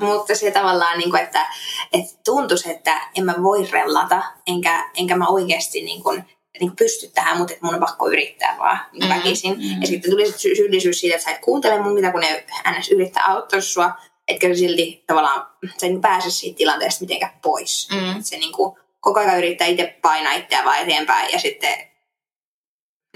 Mutta 0.00 0.34
se 0.34 0.50
tavallaan, 0.50 0.98
niin 0.98 1.10
kuin, 1.10 1.22
että, 1.22 1.46
että 1.92 2.20
tuntuisi, 2.24 2.70
että 2.70 3.00
en 3.16 3.24
mä 3.24 3.34
voi 3.42 3.68
rellata, 3.72 4.22
enkä, 4.46 4.90
enkä 4.96 5.16
mä 5.16 5.26
oikeasti 5.26 5.82
niin 5.82 6.02
kuin, 6.02 6.24
niin 6.60 6.68
kuin 6.68 6.76
pysty 6.76 7.10
tähän, 7.14 7.38
mutta 7.38 7.52
että 7.54 7.66
mun 7.66 7.74
on 7.74 7.80
pakko 7.80 8.08
yrittää 8.08 8.54
vaan 8.58 8.78
niin 8.92 9.08
väkisin. 9.08 9.54
mm. 9.58 9.80
Ja 9.80 9.86
sitten 9.86 10.10
tuli 10.10 10.32
sy- 10.32 10.56
syyllisyys 10.56 11.00
siitä, 11.00 11.16
että 11.16 11.24
sä 11.24 11.30
et 11.30 11.40
kuuntele 11.40 11.80
mun 11.80 11.94
mitä, 11.94 12.10
kun 12.12 12.20
ne 12.20 12.44
ns. 12.78 12.90
yrittää 12.90 13.24
auttaa 13.26 13.60
sua, 13.60 13.92
etkä 14.28 14.48
sä 14.48 14.54
silti 14.54 15.04
tavallaan, 15.06 15.46
sä 15.80 15.86
et 15.86 16.00
pääse 16.00 16.30
siitä 16.30 16.56
tilanteesta 16.56 17.02
mitenkään 17.02 17.32
pois. 17.42 17.88
Mm. 17.92 18.22
Se 18.22 18.36
niin 18.36 18.52
kuin, 18.52 18.78
koko 19.00 19.20
ajan 19.20 19.38
yrittää 19.38 19.66
itse 19.66 19.98
painaa 20.02 20.32
itseään 20.32 20.64
vaan 20.64 20.78
eteenpäin 20.78 21.32
ja 21.32 21.38
sitten, 21.38 21.91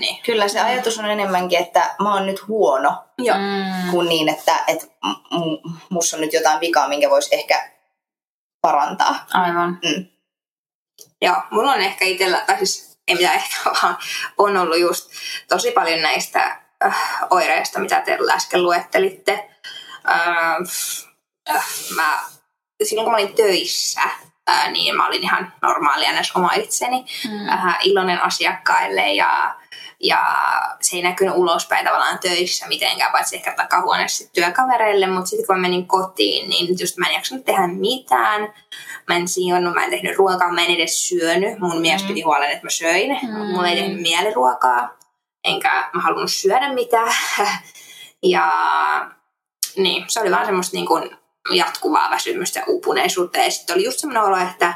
niin. 0.00 0.22
Kyllä 0.22 0.48
se 0.48 0.60
ajatus 0.60 0.98
on 0.98 1.10
enemmänkin, 1.10 1.58
että 1.58 1.94
mä 2.02 2.14
oon 2.14 2.26
nyt 2.26 2.46
huono, 2.48 3.04
Joo. 3.18 3.36
Mm. 3.38 3.90
kuin 3.90 4.08
niin, 4.08 4.28
että 4.28 4.64
et 4.66 4.92
m- 5.04 5.36
m- 5.36 5.78
musta 5.90 6.16
on 6.16 6.20
nyt 6.20 6.32
jotain 6.32 6.60
vikaa, 6.60 6.88
minkä 6.88 7.10
voisi 7.10 7.34
ehkä 7.34 7.70
parantaa. 8.60 9.26
Aivan. 9.32 9.78
Mm. 9.84 10.06
Joo, 11.22 11.36
mulla 11.50 11.72
on 11.72 11.80
ehkä 11.80 12.04
itsellä, 12.04 12.40
tai 12.46 12.56
siis 12.56 12.98
ei 13.08 13.14
mitään 13.14 13.34
ehkä, 13.34 13.56
vaan 13.82 13.96
on 14.38 14.56
ollut 14.56 14.78
just 14.78 15.10
tosi 15.48 15.70
paljon 15.70 16.02
näistä 16.02 16.60
äh, 16.84 17.18
oireista, 17.30 17.78
mitä 17.80 18.00
te 18.00 18.18
äsken 18.34 18.62
luettelitte. 18.62 19.50
Äh, 20.10 20.56
äh, 21.56 21.64
mä 21.94 22.18
silloin 22.84 23.04
kun 23.04 23.12
mä 23.12 23.18
olin 23.18 23.34
töissä, 23.34 24.00
ää, 24.46 24.70
niin 24.70 24.96
mä 24.96 25.06
olin 25.06 25.22
ihan 25.22 25.52
normaalia 25.62 26.12
näissä 26.12 26.32
oma 26.38 26.52
itseni, 26.52 27.04
Mm. 27.28 27.48
äh, 27.48 27.78
iloinen 27.82 28.22
asiakkaille 28.22 29.12
ja, 29.12 29.54
ja 30.02 30.18
se 30.80 30.96
ei 30.96 31.02
näkynyt 31.02 31.34
ulospäin 31.36 31.84
tavallaan 31.84 32.18
töissä 32.18 32.66
mitenkään, 32.66 33.12
paitsi 33.12 33.36
ehkä 33.36 33.54
takahuoneessa 33.56 34.32
työkavereille, 34.32 35.06
mutta 35.06 35.26
sitten 35.26 35.46
kun 35.46 35.56
mä 35.56 35.62
menin 35.62 35.86
kotiin, 35.88 36.48
niin 36.48 36.76
just 36.80 36.96
mä 36.96 37.06
en 37.06 37.14
jaksanut 37.14 37.44
tehdä 37.44 37.66
mitään. 37.66 38.54
Mä 39.08 39.16
en 39.16 39.28
sijonnut, 39.28 39.74
mä 39.74 39.84
en 39.84 39.90
tehnyt 39.90 40.16
ruokaa, 40.16 40.52
mä 40.52 40.60
en 40.64 40.74
edes 40.74 41.08
syönyt. 41.08 41.58
Mun 41.58 41.80
mies 41.80 42.02
Mm. 42.02 42.08
piti 42.08 42.22
huolen, 42.22 42.50
että 42.50 42.66
mä 42.66 42.70
söin. 42.70 43.18
Mm. 43.22 43.46
Mulla 43.46 43.68
ei 43.68 43.76
tehnyt 43.76 44.00
mieli 44.02 44.34
ruokaa, 44.34 44.96
enkä 45.44 45.90
mä 45.92 46.00
halunnut 46.00 46.32
syödä 46.32 46.72
mitään. 46.72 47.12
ja 48.22 48.52
niin, 49.76 50.04
se 50.08 50.20
oli 50.20 50.30
vaan 50.30 50.46
semmoista 50.46 50.76
niin 50.76 50.86
kuin 50.86 51.16
jatkuvaa 51.50 52.10
väsymystä 52.10 52.58
ja 52.60 52.64
uupuneisuutta. 52.68 53.38
Ja 53.38 53.50
sitten 53.50 53.74
oli 53.74 53.84
just 53.84 53.98
semmoinen 53.98 54.22
olo, 54.22 54.36
että 54.36 54.74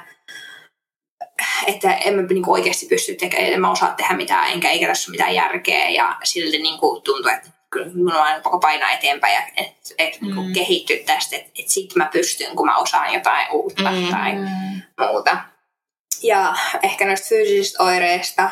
että 1.66 1.94
en 1.94 2.14
mä 2.14 2.22
niinku 2.22 2.52
oikeasti 2.52 2.86
pysty 2.86 3.14
tekemään, 3.14 3.52
en 3.52 3.60
mä 3.60 3.70
osaa 3.70 3.94
tehdä 3.94 4.16
mitään, 4.16 4.52
enkä 4.52 4.70
eikä 4.70 4.86
tässä 4.86 5.10
ole 5.10 5.14
mitään 5.14 5.34
järkeä. 5.34 5.88
Ja 5.88 6.16
silti 6.24 6.58
niinku 6.58 7.00
tuntuu, 7.04 7.30
että 7.30 7.50
kyllä 7.70 8.14
on 8.14 8.22
aina 8.22 8.40
koko 8.40 8.58
painaa 8.58 8.90
eteenpäin 8.90 9.34
ja 9.34 9.42
et, 9.56 9.94
et, 9.98 10.20
mm. 10.20 10.26
niinku 10.26 10.42
Mm. 10.42 10.52
kehittyä 10.52 10.96
tästä, 11.06 11.36
että 11.36 11.50
et 11.58 11.68
sit 11.68 11.96
mä 11.96 12.08
pystyn, 12.12 12.56
kun 12.56 12.66
mä 12.66 12.78
osaan 12.78 13.14
jotain 13.14 13.46
uutta 13.52 13.90
Mm. 13.90 14.08
tai 14.10 14.32
muuta. 15.00 15.36
Ja 16.22 16.54
ehkä 16.82 17.06
noista 17.06 17.26
fyysisistä 17.28 17.82
oireista, 17.82 18.50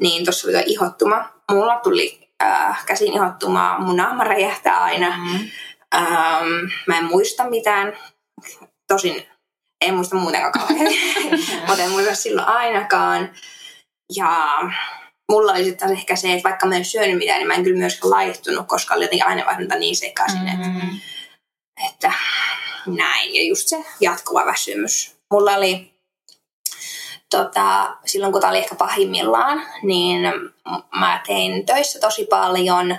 niin 0.00 0.24
tuossa 0.24 0.48
oli 0.48 0.62
ihottuma. 0.66 1.32
Mulla 1.50 1.80
tuli 1.80 2.28
äh, 2.42 2.86
käsin 2.86 3.12
ihottumaa, 3.12 3.80
mun 3.80 3.96
naama 3.96 4.24
räjähtää 4.24 4.82
aina. 4.82 5.16
Mm. 5.16 5.48
Ähm, 5.94 6.72
mä 6.86 6.98
en 6.98 7.04
muista 7.04 7.44
mitään. 7.50 7.98
Tosin 8.88 9.26
en 9.80 9.94
muista 9.94 10.16
muutenkaan 10.16 10.52
kauhean. 10.52 10.92
Mutta 11.66 11.82
en 11.82 11.90
muista 11.90 12.14
silloin 12.14 12.48
ainakaan. 12.48 13.30
Ja 14.16 14.58
mulla 15.30 15.52
oli 15.52 15.64
sitten 15.64 15.92
ehkä 15.92 16.16
se, 16.16 16.32
että 16.32 16.48
vaikka 16.48 16.66
mä 16.66 16.76
en 16.76 16.84
syönyt 16.84 17.18
mitään, 17.18 17.38
niin 17.38 17.48
mä 17.48 17.54
en 17.54 17.64
kyllä 17.64 17.78
myöskään 17.78 18.10
laihtunut, 18.10 18.68
koska 18.68 18.94
oli 18.94 19.04
jotenkin 19.04 19.26
ainevaihdunta 19.26 19.74
niin 19.74 19.96
sekaisin, 19.96 20.48
että, 20.48 20.66
Mm. 20.68 21.00
että 21.90 22.12
näin. 22.86 23.34
Ja 23.34 23.42
just 23.42 23.68
se 23.68 23.84
jatkuva 24.00 24.46
väsymys. 24.46 25.16
Mulla 25.30 25.54
oli 25.54 25.94
tota, 27.30 27.96
silloin, 28.04 28.32
kun 28.32 28.40
tämä 28.40 28.50
oli 28.50 28.58
ehkä 28.58 28.74
pahimmillaan, 28.74 29.62
niin 29.82 30.20
mä 30.98 31.20
tein 31.26 31.66
töissä 31.66 32.00
tosi 32.00 32.24
paljon, 32.24 32.98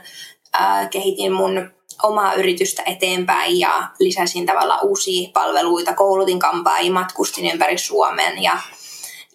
ää, 0.54 0.88
kehitin 0.88 1.34
mun 1.34 1.72
omaa 2.04 2.34
yritystä 2.34 2.84
eteenpäin 2.86 3.60
ja 3.60 3.90
lisäsin 4.00 4.46
tavallaan 4.46 4.86
uusia 4.86 5.30
palveluita, 5.34 5.94
koulutin 5.94 6.40
kampaajia, 6.40 6.92
matkustin 6.92 7.52
ympäri 7.52 7.78
Suomen 7.78 8.44
ja, 8.44 8.58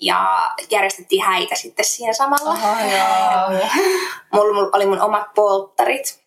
ja 0.00 0.50
järjestettiin 0.70 1.24
häitä 1.24 1.54
sitten 1.54 1.84
siihen 1.84 2.14
samalla. 2.14 2.56
Mulla, 4.32 4.54
mulla 4.54 4.70
oli 4.72 4.86
mun 4.86 5.00
omat 5.00 5.34
polttarit. 5.34 6.24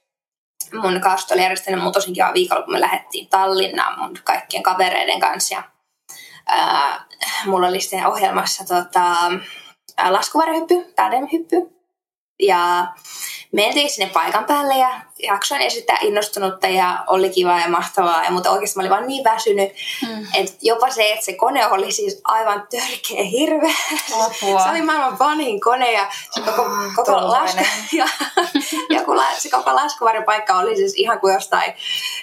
Mun 0.73 1.01
kasto 1.01 1.33
oli 1.33 1.41
järjestänyt 1.41 1.83
mun 1.83 1.91
tosi 1.91 2.11
kiva 2.11 2.33
viikolla, 2.33 2.63
kun 2.63 2.73
me 2.73 2.81
lähdettiin 2.81 3.27
Tallinnaan 3.27 3.99
mun 3.99 4.17
kaikkien 4.23 4.63
kavereiden 4.63 5.19
kanssa. 5.19 5.55
Ja, 5.55 5.63
ää, 6.45 7.05
mulla 7.45 7.67
oli 7.67 7.81
sitten 7.81 8.07
ohjelmassa 8.07 8.65
tota, 8.65 9.15
laskuvarjohyppy, 10.09 10.93
tandemhyppy. 10.95 11.55
Ja 12.39 12.87
mentiin 13.51 13.89
sinne 13.89 14.09
paikan 14.13 14.45
päälle 14.45 14.73
ja 14.73 15.01
jaksoin 15.23 15.61
esittää 15.61 15.97
innostunutta 16.01 16.67
ja 16.67 17.03
oli 17.07 17.29
kiva 17.29 17.59
ja 17.59 17.69
mahtavaa. 17.69 18.23
Ja, 18.23 18.31
mutta 18.31 18.51
oikeasti 18.51 18.75
mä 18.77 18.81
olin 18.81 18.89
vaan 18.91 19.07
niin 19.07 19.23
väsynyt, 19.23 19.69
Mm. 20.07 20.27
että 20.33 20.57
jopa 20.61 20.89
se, 20.89 21.09
että 21.13 21.25
se 21.25 21.33
kone 21.33 21.67
oli 21.67 21.91
siis 21.91 22.21
aivan 22.23 22.67
törkeä 22.71 23.23
hirveä. 23.23 23.73
Apua. 24.25 24.63
Se 24.63 24.69
oli 24.69 24.81
maailman 24.81 25.19
vanhin 25.19 25.61
kone 25.61 25.91
ja 25.91 26.09
se 26.31 26.41
koko, 26.41 26.63
koko 26.95 27.11
tuollainen. 27.11 27.65
lasku, 27.65 27.95
ja, 27.97 28.05
joku, 28.89 29.15
la- 29.15 29.35
se 29.39 29.49
koko 29.49 29.75
laskuvarjopaikka 29.75 30.57
oli 30.59 30.75
siis 30.75 30.93
ihan 30.95 31.19
kuin 31.19 31.33
jostain 31.33 31.73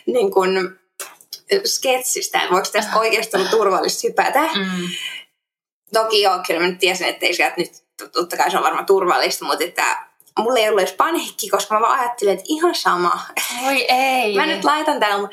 niin 0.06 0.30
kuin, 0.30 0.50
sketsistä, 1.64 2.38
että 2.38 2.52
voiko 2.52 2.68
tästä 2.72 2.98
oikeasti 2.98 3.36
olla 3.36 3.48
turvallista 3.48 4.08
hypätä. 4.08 4.40
Mm. 4.40 4.88
Toki 5.92 6.22
joo, 6.22 6.38
kyllä 6.46 6.60
mä 6.60 6.66
nyt 6.66 6.78
tiesin, 6.78 7.06
että 7.08 7.26
ei 7.26 7.34
sieltä 7.34 7.54
nyt, 7.56 7.72
totta 8.12 8.36
kai 8.36 8.50
se 8.50 8.56
on 8.56 8.62
varmaan 8.64 8.86
turvallista, 8.86 9.44
mutta 9.44 9.64
että 9.64 10.03
mulla 10.38 10.58
ei 10.58 10.68
ollut 10.68 10.80
edes 10.82 10.92
paniikki, 10.94 11.48
koska 11.48 11.74
mä 11.74 11.80
vaan 11.80 12.00
ajattelin, 12.00 12.32
että 12.32 12.44
ihan 12.48 12.74
sama. 12.74 13.20
Voi 13.62 13.84
ei. 13.88 14.36
Mä 14.36 14.46
nyt 14.46 14.64
laitan 14.64 15.00
täällä 15.00 15.28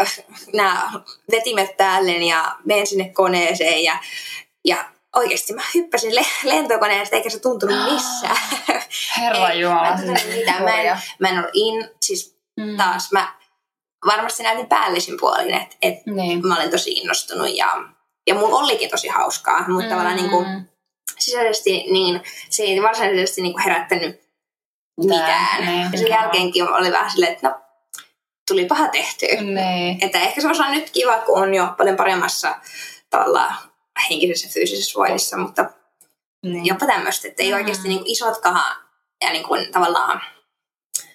äh, 0.00 0.18
nämä 0.52 0.90
vetimet 1.30 1.76
päälle 1.76 2.12
ja 2.12 2.56
menen 2.64 2.86
sinne 2.86 3.08
koneeseen 3.08 3.84
ja, 3.84 3.98
ja 4.64 4.84
oikeasti 5.16 5.52
mä 5.52 5.62
hyppäsin 5.74 6.14
le- 6.14 6.26
lentokoneesta 6.42 7.16
eikä 7.16 7.30
se 7.30 7.38
tuntunut 7.38 7.84
missään. 7.92 8.36
Herra 9.18 9.52
Jumala. 9.54 9.96
Mä 9.96 9.96
en. 9.96 10.62
Mä 10.64 10.80
en, 10.80 10.98
mä 11.18 11.28
en 11.28 11.38
ollut 11.38 11.50
in, 11.54 11.90
siis 12.02 12.36
Mm. 12.60 12.76
taas 12.76 13.12
mä 13.12 13.32
varmasti 14.06 14.42
näytin 14.42 14.66
päällisin 14.66 15.16
puolin, 15.20 15.54
että 15.54 15.76
et 15.82 16.06
Niin. 16.06 16.46
mä 16.46 16.56
olin 16.56 16.70
tosi 16.70 16.92
innostunut 16.92 17.56
ja, 17.56 17.84
ja 18.26 18.34
mulla 18.34 18.58
olikin 18.58 18.90
tosi 18.90 19.08
hauskaa, 19.08 19.58
mutta 19.68 19.82
mm. 19.84 19.88
tavallaan 19.90 20.16
niin 20.16 20.30
kuin, 20.30 20.70
sisäisesti 21.18 21.84
niin 21.90 22.22
se 22.50 22.62
ei 22.62 22.82
varsinaisesti 22.82 23.42
niin 23.42 23.52
kuin 23.52 23.64
herättänyt 23.64 24.20
mitään. 25.04 25.90
Ja 25.92 25.98
sen 25.98 26.08
jälkeenkin 26.08 26.72
oli 26.72 26.92
vähän 26.92 27.10
silleen, 27.10 27.32
että 27.32 27.48
no, 27.48 27.60
tuli 28.48 28.64
paha 28.64 28.88
tehty. 28.88 29.26
Niin. 29.26 29.98
Että 30.04 30.20
ehkä 30.20 30.40
se 30.40 30.48
on 30.48 30.70
nyt 30.70 30.90
kiva, 30.90 31.18
kun 31.18 31.42
on 31.42 31.54
jo 31.54 31.74
paljon 31.78 31.96
paremmassa 31.96 32.58
tavallaan 33.10 33.54
henkisessä 34.10 34.46
ja 34.46 34.52
fyysisessä 34.52 34.98
voinnissa, 34.98 35.36
mutta 35.36 35.70
niin. 36.42 36.66
jopa 36.66 36.86
tämmöistä, 36.86 37.28
että 37.28 37.42
ei 37.42 37.50
Mm. 37.52 37.56
oikeasti 37.56 37.88
niin 37.88 37.98
kuin 37.98 38.10
isotkaan 38.10 38.76
ja 39.24 39.32
niin 39.32 39.44
kuin 39.44 39.72
tavallaan 39.72 40.20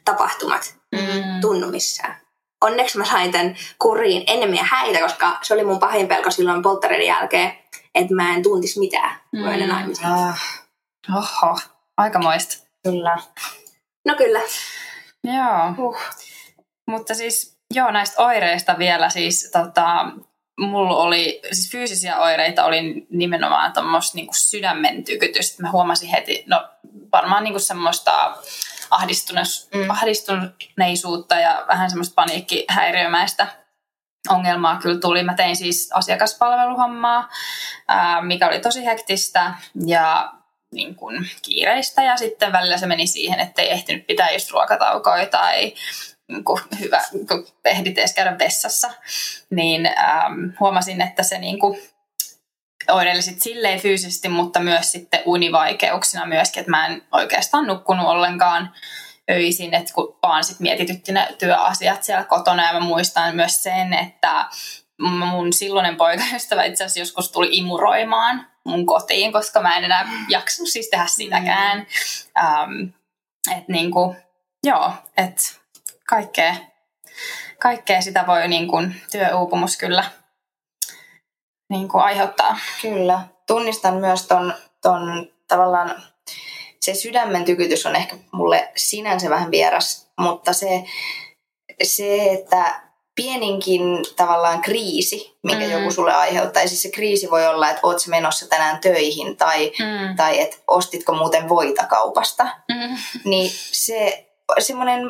tapahtumat 0.05 0.75
Mm. 0.91 1.41
tunnu 1.41 1.67
missään. 1.67 2.20
Onneksi 2.61 2.97
mä 2.97 3.05
sain 3.05 3.31
tämän 3.31 3.55
kuriin 3.79 4.23
ennen 4.27 4.49
meidän 4.49 4.67
häitä, 4.71 4.99
koska 4.99 5.39
se 5.41 5.53
oli 5.53 5.63
mun 5.63 5.79
pahin 5.79 6.07
pelko 6.07 6.31
silloin 6.31 6.61
polttareiden 6.61 7.07
jälkeen, 7.07 7.57
että 7.95 8.15
mä 8.15 8.33
en 8.35 8.43
tuntisi 8.43 8.79
mitään 8.79 9.19
mm. 9.31 9.47
ennen 9.47 9.69
Mm. 9.69 9.75
naimisiin. 9.75 10.07
Ah, 10.07 10.41
Oho, 11.15 11.59
aikamoista. 11.97 12.67
kyllä. 12.83 13.17
No 14.07 14.15
kyllä. 14.15 14.39
Joo. 15.23 15.87
Uh. 15.87 15.97
Mutta 16.87 17.13
siis, 17.13 17.57
joo, 17.73 17.91
näistä 17.91 18.21
oireista 18.23 18.77
vielä 18.77 19.09
siis, 19.09 19.49
tota, 19.51 20.05
mulla 20.59 20.97
oli, 20.97 21.39
siis 21.51 21.71
fyysisiä 21.71 22.17
oireita 22.19 22.65
oli 22.65 23.07
nimenomaan 23.09 23.73
tuommoista 23.73 24.15
niinku 24.17 24.33
sydämen 24.35 25.03
tykytystä. 25.03 25.63
Mä 25.63 25.71
huomasin 25.71 26.09
heti, 26.09 26.43
no 26.47 26.69
varmaan 27.11 27.43
niinku 27.43 27.59
semmoista 27.59 28.37
ahdistuneisuutta, 28.91 29.77
Mm. 29.77 29.83
mm. 29.83 29.89
ahdistuneisuutta 29.89 31.35
ja 31.35 31.65
vähän 31.67 31.89
semmoista 31.89 32.13
paniikkihäiriömäistä 32.15 33.47
ongelmaa 34.29 34.79
kyllä 34.79 34.99
tuli. 34.99 35.23
Mä 35.23 35.33
tein 35.33 35.55
siis 35.55 35.89
asiakaspalveluhommaa, 35.93 37.29
ää, 37.87 38.21
mikä 38.21 38.47
oli 38.47 38.59
tosi 38.59 38.85
hektistä 38.85 39.53
ja 39.85 40.33
niin 40.73 40.95
kuin 40.95 41.29
kiireistä 41.41 42.03
ja 42.03 42.17
sitten 42.17 42.51
välillä 42.51 42.77
se 42.77 42.85
meni 42.85 43.07
siihen, 43.07 43.39
että 43.39 43.61
ei 43.61 43.71
ehtinyt 43.71 44.07
pitää 44.07 44.31
just 44.31 44.51
ruokataukoja 44.51 45.25
tai 45.25 45.73
niin 46.27 46.43
kuin 46.43 46.61
hyvä, 46.79 47.01
kun 47.27 47.47
ehdit 47.65 47.97
edes 47.97 48.13
käydä 48.13 48.39
vessassa, 48.39 48.91
niin 49.49 49.85
äm, 49.85 50.53
huomasin, 50.59 51.01
että 51.01 51.23
se 51.23 51.37
niin 51.37 51.59
kuin 51.59 51.81
oireili 52.87 53.21
sit 53.21 53.41
silleen 53.41 53.79
fyysisesti, 53.79 54.29
mutta 54.29 54.59
myös 54.59 54.91
sitten 54.91 55.21
univaikeuksina 55.25 56.25
myöskin, 56.25 56.59
että 56.59 56.71
mä 56.71 56.87
en 56.87 57.03
oikeastaan 57.11 57.67
nukkunut 57.67 58.07
ollenkaan 58.07 58.71
öisin, 59.31 59.73
että 59.73 59.93
kun 59.93 60.17
vaan 60.23 60.43
sit 60.43 60.59
mietitytti 60.59 61.11
ne 61.11 61.35
työasiat 61.37 62.03
siellä 62.03 62.23
kotona 62.23 62.67
ja 62.67 62.73
mä 62.73 62.79
muistan 62.79 63.35
myös 63.35 63.63
sen, 63.63 63.93
että 63.93 64.45
mun 64.99 65.53
silloinen 65.53 65.95
poikaystävä 65.95 66.63
itse 66.63 66.83
asiassa 66.83 66.99
joskus 66.99 67.31
tuli 67.31 67.49
imuroimaan 67.51 68.47
mun 68.63 68.85
kotiin, 68.85 69.33
koska 69.33 69.61
mä 69.61 69.77
en 69.77 69.83
enää 69.83 70.09
jaksanut 70.29 70.69
siis 70.69 70.89
tehdä 70.89 71.05
sitäkään. 71.07 71.87
Ähm, 72.37 72.81
että 73.51 73.71
niinku, 73.71 74.15
joo, 74.63 74.93
että 75.17 75.41
kaikkea, 76.07 76.55
kaikkea 77.59 78.01
sitä 78.01 78.23
voi 78.27 78.47
niinku 78.47 78.77
työuupumus 79.11 79.77
kyllä 79.77 80.03
niinku 81.71 81.97
aiheuttaa. 81.97 82.57
Kyllä. 82.81 83.21
Tunnistan 83.47 83.93
myös 83.95 84.27
ton, 84.27 84.53
ton 84.81 85.27
tavallaan, 85.47 86.03
se 86.79 86.93
sydämen 86.93 87.45
tykytys 87.45 87.85
on 87.85 87.95
ehkä 87.95 88.15
mulle 88.31 88.71
sinänsä 88.75 89.29
vähän 89.29 89.51
vieras, 89.51 90.07
mutta 90.19 90.53
se, 90.53 90.83
se 91.83 92.31
että 92.31 92.81
pieninkin 93.15 93.81
tavallaan 94.15 94.61
kriisi, 94.61 95.37
minkä 95.43 95.65
Mm. 95.65 95.71
joku 95.71 95.91
sulle 95.91 96.13
aiheuttaa, 96.13 96.61
ja 96.63 96.69
siis 96.69 96.81
se 96.81 96.91
kriisi 96.91 97.29
voi 97.31 97.47
olla, 97.47 97.69
että 97.69 97.79
oot 97.83 98.07
menossa 98.07 98.47
tänään 98.47 98.79
töihin, 98.79 99.37
tai, 99.37 99.71
Mm. 99.79 100.15
tai 100.15 100.39
että 100.41 100.57
ostitko 100.67 101.13
muuten 101.13 101.49
voita 101.49 101.85
kaupasta, 101.85 102.43
Mm. 102.69 102.97
niin 103.25 103.51
se 103.71 104.27
semmoinen 104.59 105.01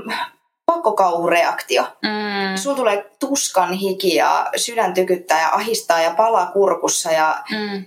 pakkokauhureaktio. 0.66 1.84
Mm. 1.84 2.58
Sulla 2.58 2.76
tulee 2.76 3.06
tuskan 3.20 3.74
hiki 3.74 4.16
ja 4.16 4.48
sydän 4.56 4.94
tykyttää 4.94 5.42
ja 5.42 5.50
ahistaa 5.54 6.02
ja 6.02 6.12
palaa 6.18 6.52
kurkussa 6.52 7.12
ja 7.12 7.44
Mm. 7.52 7.86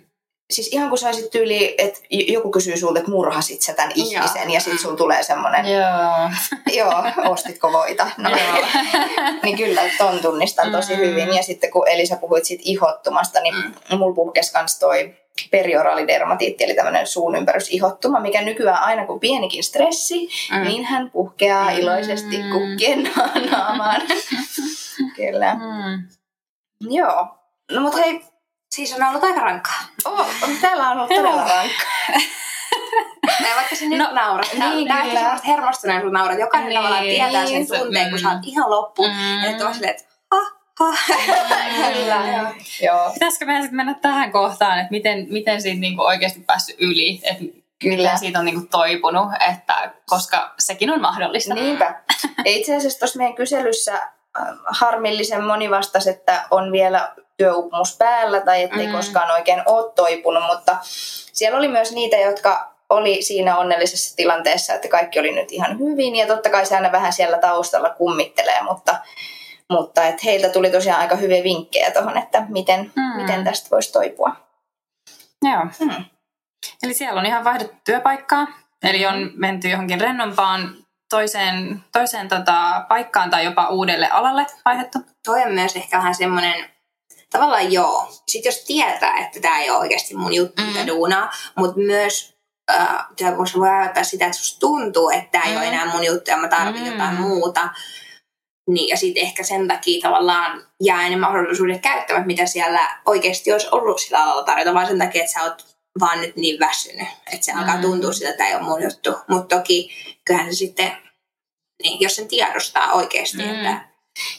siis 0.52 0.68
ihan 0.68 0.88
kun 0.88 0.98
saisit 0.98 1.30
tyyli, 1.30 1.74
että 1.78 2.00
joku 2.10 2.50
kysyy 2.50 2.76
sulta, 2.76 2.98
että 2.98 3.10
murhasit 3.10 3.62
sä 3.62 3.72
tämän 3.74 3.92
ihmisen 3.94 4.50
ja 4.50 4.60
sit 4.60 4.80
sulla 4.80 4.96
tulee 4.96 5.22
semmonen, 5.22 5.66
Joo. 5.72 6.30
joo, 6.76 7.02
ostitko 7.30 7.72
voita? 7.72 8.10
No, 8.18 8.30
Joo. 8.30 8.66
niin 9.42 9.56
kyllä, 9.56 9.82
ton 9.98 10.18
tunnistan 10.18 10.72
tosi 10.72 10.92
Mm. 10.94 11.00
hyvin. 11.00 11.34
Ja 11.34 11.42
sitten 11.42 11.70
kun 11.70 11.88
Elisa 11.88 12.16
puhuit 12.16 12.44
siitä 12.44 12.62
ihottumasta, 12.66 13.40
niin 13.40 13.54
Mm. 13.54 13.98
mulla 13.98 14.14
puhkesi 14.14 14.52
kans 14.52 14.78
toi 14.78 15.14
perioraalidermatiitti, 15.50 16.64
eli 16.64 16.74
tämmöinen 16.74 17.06
suun 17.06 17.36
ympärysihotuma, 17.36 18.20
mikä 18.20 18.42
nykyään 18.42 18.82
aina 18.82 19.06
kun 19.06 19.20
pienikin 19.20 19.64
stressi, 19.64 20.28
Mm. 20.52 20.62
niin 20.64 20.84
hän 20.84 21.10
puhkeaa 21.10 21.70
Mm. 21.70 21.76
iloisesti 21.78 22.36
kukkien 22.52 23.10
naamaan. 23.50 24.02
Kyllä. 25.16 25.54
Mm. 25.54 26.08
Joo. 26.94 27.28
No 27.72 27.80
mut 27.80 27.96
hei, 27.96 28.20
Siis 28.74 28.94
on 28.94 29.08
ollut 29.08 29.24
aika 29.24 29.40
rankkaa. 29.40 29.84
oh, 30.04 30.26
täällä 30.60 30.90
on 30.90 30.96
ollut 30.96 31.08
todella 31.08 31.44
rankka. 31.48 31.84
Ja 33.48 33.56
vaikka 33.56 33.76
se 33.76 33.86
nyt 33.88 33.98
No, 33.98 34.08
naurat. 34.12 34.48
niin, 34.52 34.70
Niin, 34.70 34.88
Nämä 34.88 35.02
kyllä. 35.02 35.20
semmoiset 35.20 35.46
hermostuneisuus 35.46 36.12
naurat. 36.12 36.38
Jokainen 36.38 36.68
Niin, 36.68 36.78
tavallaan 36.78 37.02
tietää 37.04 37.46
sen 37.46 37.66
se- 37.66 37.78
tunteen, 37.78 38.10
kun 38.10 38.18
mm. 38.18 38.22
sä 38.22 38.28
oot 38.30 38.38
ihan 38.42 38.70
loppu. 38.70 39.02
Mm. 39.08 39.42
Ja 39.44 39.52
nyt 39.52 39.62
on 39.62 39.74
silleen, 39.74 39.94
että. 39.94 40.13
Kyllä. 40.78 42.52
Joo. 42.82 43.10
Pitäisikö 43.12 43.44
meidän 43.46 43.62
sitten 43.62 43.76
mennä 43.76 43.94
tähän 44.02 44.32
kohtaan, 44.32 44.78
että 44.78 44.90
miten, 44.90 45.26
miten 45.30 45.62
siitä 45.62 45.80
niinku 45.80 46.02
oikeasti 46.02 46.40
päässyt 46.40 46.76
yli, 46.80 47.20
että 47.22 47.44
Kyllä. 47.78 47.96
miten 47.96 48.18
siitä 48.18 48.38
on 48.38 48.44
niinku 48.44 48.66
toipunut, 48.70 49.28
että, 49.50 49.90
koska 50.06 50.54
sekin 50.58 50.90
on 50.90 51.00
mahdollista. 51.00 51.54
Niinpä. 51.54 52.02
Ja 52.38 52.50
itse 52.50 52.76
asiassa 52.76 52.98
tuossa 52.98 53.18
meidän 53.18 53.34
kyselyssä 53.34 53.94
äh, 53.94 54.02
harmillisen 54.66 55.44
moni 55.44 55.70
vastasi, 55.70 56.10
että 56.10 56.44
on 56.50 56.72
vielä 56.72 57.12
työuupumus 57.36 57.96
päällä 57.96 58.40
tai 58.40 58.62
ettei 58.62 58.86
Mm. 58.86 58.92
koskaan 58.92 59.30
oikein 59.30 59.62
ole 59.66 59.92
toipunut, 59.92 60.42
mutta 60.46 60.76
siellä 61.32 61.58
oli 61.58 61.68
myös 61.68 61.92
niitä, 61.92 62.16
jotka 62.16 62.74
oli 62.90 63.22
siinä 63.22 63.56
onnellisessa 63.58 64.16
tilanteessa, 64.16 64.74
että 64.74 64.88
kaikki 64.88 65.20
oli 65.20 65.32
nyt 65.32 65.52
ihan 65.52 65.78
hyvin 65.78 66.16
ja 66.16 66.26
totta 66.26 66.50
kai 66.50 66.66
se 66.66 66.76
aina 66.76 66.92
vähän 66.92 67.12
siellä 67.12 67.38
taustalla 67.38 67.90
kummittelee, 67.90 68.62
mutta, 68.62 68.96
mutta 69.72 70.04
et 70.06 70.24
heiltä 70.24 70.48
tuli 70.48 70.70
tosiaan 70.70 71.00
aika 71.00 71.16
hyviä 71.16 71.42
vinkkejä 71.44 71.90
tuohon, 71.90 72.18
että 72.18 72.46
miten, 72.48 72.92
Mm. 72.96 73.22
miten 73.22 73.44
tästä 73.44 73.70
voisi 73.70 73.92
toipua. 73.92 74.36
Joo. 75.42 75.66
Hmm. 75.80 76.04
Eli 76.82 76.94
siellä 76.94 77.20
on 77.20 77.26
ihan 77.26 77.44
vaihdettu 77.44 77.76
työpaikkaa, 77.84 78.46
eli 78.82 79.06
on 79.06 79.30
menty 79.34 79.68
johonkin 79.68 80.00
rennompaan 80.00 80.76
toiseen, 81.10 81.84
toiseen 81.92 82.28
tota, 82.28 82.84
paikkaan 82.88 83.30
tai 83.30 83.44
jopa 83.44 83.68
uudelle 83.68 84.08
alalle 84.10 84.46
vaihdettu. 84.64 84.98
Toi 85.24 85.42
on 85.42 85.52
myös 85.52 85.76
ehkä 85.76 85.98
vähän 85.98 86.14
semmoinen, 86.14 86.70
tavallaan 87.30 87.72
joo. 87.72 88.08
Sitten 88.28 88.50
jos 88.50 88.64
tietää, 88.64 89.18
että 89.18 89.40
tämä 89.40 89.58
ei 89.60 89.70
ole 89.70 89.78
oikeasti 89.78 90.16
mun 90.16 90.34
juttu, 90.34 90.62
Mm. 90.62 90.68
mitä 90.68 90.86
duunaa, 90.86 91.30
mutta 91.56 91.76
myös 91.80 92.34
äh, 92.70 93.06
työpaikassa 93.16 93.58
voi 93.58 93.68
ajatella 93.68 94.04
sitä, 94.04 94.24
että 94.26 94.38
susta 94.38 94.60
tuntuu, 94.60 95.10
että 95.10 95.28
tämä 95.30 95.44
ei 95.44 95.56
ole 95.56 95.66
Mm. 95.66 95.72
enää 95.72 95.86
mun 95.86 96.04
juttu 96.04 96.30
ja 96.30 96.36
mä 96.36 96.48
tarvitsen 96.48 96.86
Mm. 96.86 96.92
jotain 96.92 97.20
muuta. 97.20 97.68
Niin, 98.68 98.88
ja 98.88 98.96
sitten 98.96 99.22
ehkä 99.22 99.42
sen 99.42 99.68
takia 99.68 100.00
tavallaan 100.02 100.62
jää 100.82 101.08
ne 101.08 101.16
mahdollisuudet 101.16 101.80
käyttämät, 101.82 102.26
mitä 102.26 102.46
siellä 102.46 102.98
oikeasti 103.06 103.52
olisi 103.52 103.68
ollut 103.70 104.00
sillä 104.00 104.22
alalla 104.22 104.42
tarjota, 104.42 104.74
vaan 104.74 104.86
sen 104.86 104.98
takia, 104.98 105.20
että 105.20 105.32
sä 105.32 105.42
oot 105.42 105.76
vaan 106.00 106.20
nyt 106.20 106.36
niin 106.36 106.60
väsynyt, 106.60 107.08
että 107.32 107.44
se 107.46 107.52
alkaa 107.52 107.76
Mm. 107.76 107.82
tuntua 107.82 108.12
siltä, 108.12 108.30
että 108.30 108.46
ei 108.46 108.54
ole 108.54 108.62
mun 108.62 108.82
juttu. 108.82 109.10
Mutta 109.28 109.56
toki 109.56 109.90
kyllähän 110.24 110.54
se 110.54 110.58
sitten, 110.58 110.96
niin, 111.82 112.00
jos 112.00 112.16
sen 112.16 112.28
tiedostaa 112.28 112.92
oikeasti, 112.92 113.36
Mm. 113.42 113.50
että 113.54 113.80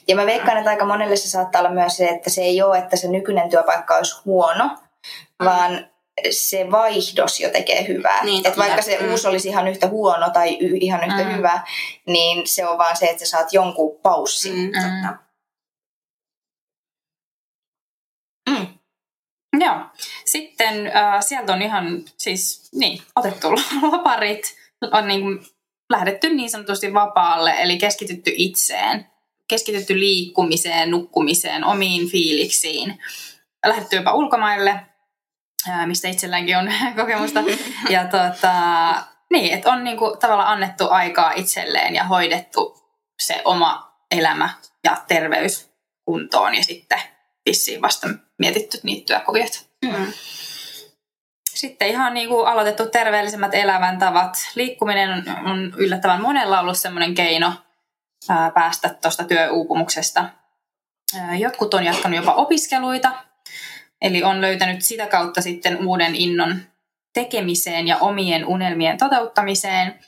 Ja 0.08 0.16
mä 0.16 0.26
veikkaan, 0.26 0.58
että 0.58 0.70
aika 0.70 0.86
monelle 0.86 1.16
se 1.16 1.30
saattaa 1.30 1.62
olla 1.62 1.72
myös 1.72 1.98
se, 1.98 2.08
että 2.08 2.30
se 2.30 2.42
ei 2.42 2.62
ole, 2.62 2.78
että 2.78 2.96
se 2.98 3.08
nykyinen 3.08 3.50
työpaikka 3.50 3.96
olisi 3.98 4.16
huono, 4.26 4.66
Mm. 5.40 5.46
vaan 5.46 5.88
se 6.32 6.72
vaihdos 6.72 7.40
jo 7.40 7.50
tekee 7.50 7.88
hyvää. 7.88 8.24
Niin, 8.24 8.48
että 8.48 8.60
vaikka 8.60 8.82
se 8.82 8.98
Mm. 9.02 9.12
uusi 9.12 9.28
olisi 9.28 9.48
ihan 9.48 9.68
yhtä 9.68 9.88
huono 9.88 10.30
tai 10.30 10.58
y- 10.60 10.78
ihan 10.82 11.04
yhtä 11.04 11.24
Mm. 11.24 11.36
hyvä, 11.38 11.62
niin 12.08 12.48
se 12.48 12.68
on 12.68 12.78
vaan 12.78 12.98
se, 12.98 13.06
että 13.06 13.26
sä 13.26 13.30
saat 13.32 13.54
jonkun 13.54 14.00
paussin. 14.04 14.56
mm, 14.56 14.72
totta. 14.72 15.18
Mm. 18.50 18.68
Joo. 19.60 19.76
Sitten 20.26 20.88
äh, 20.88 21.22
sieltä 21.26 21.54
on 21.54 21.62
ihan 21.62 22.04
siis 22.18 22.70
niin, 22.74 23.02
otettu 23.16 23.48
loparit, 23.92 24.56
on 24.92 25.08
niin 25.08 25.22
kuin 25.22 25.46
lähdetty 25.90 26.30
niin 26.34 26.50
sanotusti 26.50 26.94
vapaalle, 26.94 27.52
eli 27.60 27.78
keskitytty 27.78 28.32
itseen, 28.36 29.06
keskitytty 29.48 30.00
liikkumiseen, 30.00 30.92
nukkumiseen, 30.92 31.64
omiin 31.64 32.10
fiiliksiin. 32.10 33.00
Lähdetty 33.66 33.96
jopa 33.96 34.14
ulkomaille, 34.14 34.80
mistä 35.86 36.08
itselläänkin 36.08 36.58
on 36.58 36.72
kokemusta. 36.96 37.44
Ja 37.90 38.06
tota, 38.06 38.54
niin, 39.32 39.54
että 39.54 39.72
on 39.72 39.84
niinku 39.84 40.18
tavallaan 40.20 40.50
annettu 40.50 40.90
aikaa 40.90 41.32
itselleen 41.32 41.96
ja 41.96 42.04
hoidettu 42.04 42.86
se 43.20 43.42
oma 43.46 43.96
elämä 44.12 44.50
ja 44.84 44.98
terveys 45.08 45.72
kuntoon 46.06 46.56
ja 46.56 46.64
sitten 46.64 47.00
vissiin 47.46 47.82
vasta 47.82 48.08
mietitty 48.40 48.80
niitä 48.84 49.06
työkuviot. 49.06 49.70
Mm. 49.86 50.14
Sitten 51.54 51.88
ihan 51.88 52.14
niin 52.14 52.30
kuin 52.30 52.48
aloitettu 52.48 52.86
terveellisemmät 52.86 53.54
elämäntavat. 53.54 54.38
Liikkuminen 54.56 55.24
on, 55.46 55.74
yllättävän 55.78 56.22
monella 56.22 56.60
ollut 56.60 56.78
semmoinen 56.78 57.16
keino 57.16 57.54
ää, 58.30 58.52
päästä 58.52 58.90
tuosta 58.90 59.24
työuupumuksesta. 59.24 60.30
Jotkut 61.38 61.74
on 61.74 61.84
jatkanut 61.84 62.18
jopa 62.18 62.34
opiskeluita, 62.34 63.12
eli 64.02 64.24
on 64.24 64.42
löytänyt 64.42 64.82
sitä 64.82 65.08
kautta 65.08 65.42
sitten 65.42 65.88
uuden 65.88 66.16
innon 66.16 66.60
tekemiseen 67.14 67.88
ja 67.88 67.98
omien 67.98 68.46
unelmien 68.46 68.98
toteuttamiseen. 68.98 70.00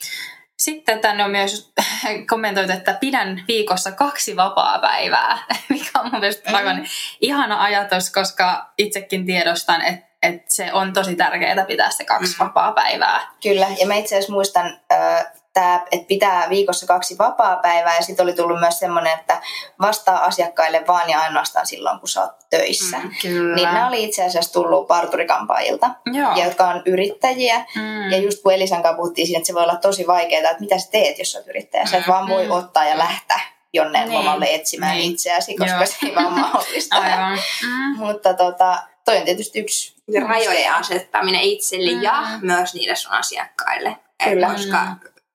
Sitten 0.60 1.00
tänne 1.00 1.24
on 1.24 1.32
myös 1.32 1.74
kommentoitu, 2.30 2.72
että 2.72 2.94
pidän 2.94 3.44
viikossa 3.48 3.92
kaksi 3.92 4.36
vapaa-päivää, 4.36 5.38
mikä 5.70 5.90
on 6.00 6.10
mun 6.12 6.20
mielestä 6.20 6.58
aivan 6.58 6.88
ihana 7.22 7.64
ajatus, 7.64 8.10
koska 8.10 8.74
itsekin 8.78 9.26
tiedostan, 9.26 9.82
että, 9.86 10.08
että 10.22 10.54
se 10.54 10.74
on 10.74 10.94
tosi 10.94 11.16
tärkeää 11.16 11.66
pitää 11.66 11.92
se 11.92 12.04
kaksi 12.06 12.36
Mm. 12.40 12.46
vapaa-päivää. 12.46 13.32
Kyllä, 13.44 13.68
ja 13.80 13.88
mä 13.88 13.96
itse 13.96 14.16
asiassa 14.16 14.34
muistan, 14.34 14.80
äh, 14.92 15.26
tää, 15.62 15.86
että 15.92 16.08
pitää 16.08 16.50
viikossa 16.50 16.86
kaksi 16.88 17.18
vapaa-päivää, 17.18 17.96
ja 17.96 18.02
sitten 18.02 18.24
oli 18.24 18.34
tullut 18.34 18.60
myös 18.60 18.80
semmoinen, 18.80 19.14
että 19.20 19.42
vastaa 19.82 20.24
asiakkaille 20.26 20.84
vaan 20.88 21.10
ja 21.10 21.20
ainoastaan 21.22 21.68
silloin, 21.68 22.00
kun 22.00 22.10
sä 22.10 22.22
oot 22.22 22.32
töissä. 22.50 22.98
Mm, 23.00 23.12
Kyllä. 23.22 23.56
Niin 23.56 23.66
nämä 23.74 23.88
oli 23.88 24.04
itse 24.04 24.26
asiassa 24.26 24.54
tullut 24.54 24.88
parturikampaajilta, 24.88 25.90
Joo. 26.06 26.36
ja 26.36 26.44
jotka 26.46 26.68
on 26.68 26.82
yrittäjiä. 26.86 27.66
Mm. 27.76 28.12
Ja 28.12 28.18
just 28.18 28.44
kun 28.44 28.54
Elisan 28.54 28.82
kanssa 28.84 28.98
puhuttiin 28.98 29.28
siinä, 29.28 29.38
että 29.38 29.48
se 29.48 29.54
voi 29.54 29.64
olla 29.64 29.76
tosi 29.76 30.08
vaikeaa, 30.08 30.52
että 30.52 30.60
mitä 30.64 30.78
sä 30.80 30.92
teet, 30.92 31.20
jos 31.20 31.32
sä 31.32 31.40
oot 31.40 31.48
yrittäjä. 31.48 31.86
Sä 31.86 31.98
et 31.98 32.08
vaan 32.08 32.28
voi 32.30 32.46
Mm. 32.46 32.52
ottaa 32.52 32.86
ja 32.86 32.98
lähteä 32.98 33.40
jonnein 33.74 34.10
Niin. 34.10 34.20
lomalle 34.20 34.46
etsimään 34.50 34.98
Niin. 34.98 35.12
itseäsi, 35.12 35.56
koska 35.58 35.76
Joo. 35.78 35.86
se 35.86 35.96
ei 36.06 36.16
vaan 36.16 36.34
mahdollista. 36.40 36.96
Aivan. 37.02 37.40
Mm. 37.64 37.98
Mutta 37.98 38.34
tota, 38.34 38.78
toi 39.06 39.18
on 39.18 39.24
tietysti 39.26 39.60
yksi 39.60 39.96
rajojen 40.28 40.74
asettaminen 40.74 41.42
itselle 41.42 41.92
Mm. 41.92 42.02
ja 42.02 42.24
myös 42.42 42.74
niille 42.74 42.96
sun 42.96 43.12
asiakkaille. 43.12 43.90
Et 44.20 44.30
Kyllä. 44.30 44.48
Koska 44.50 44.80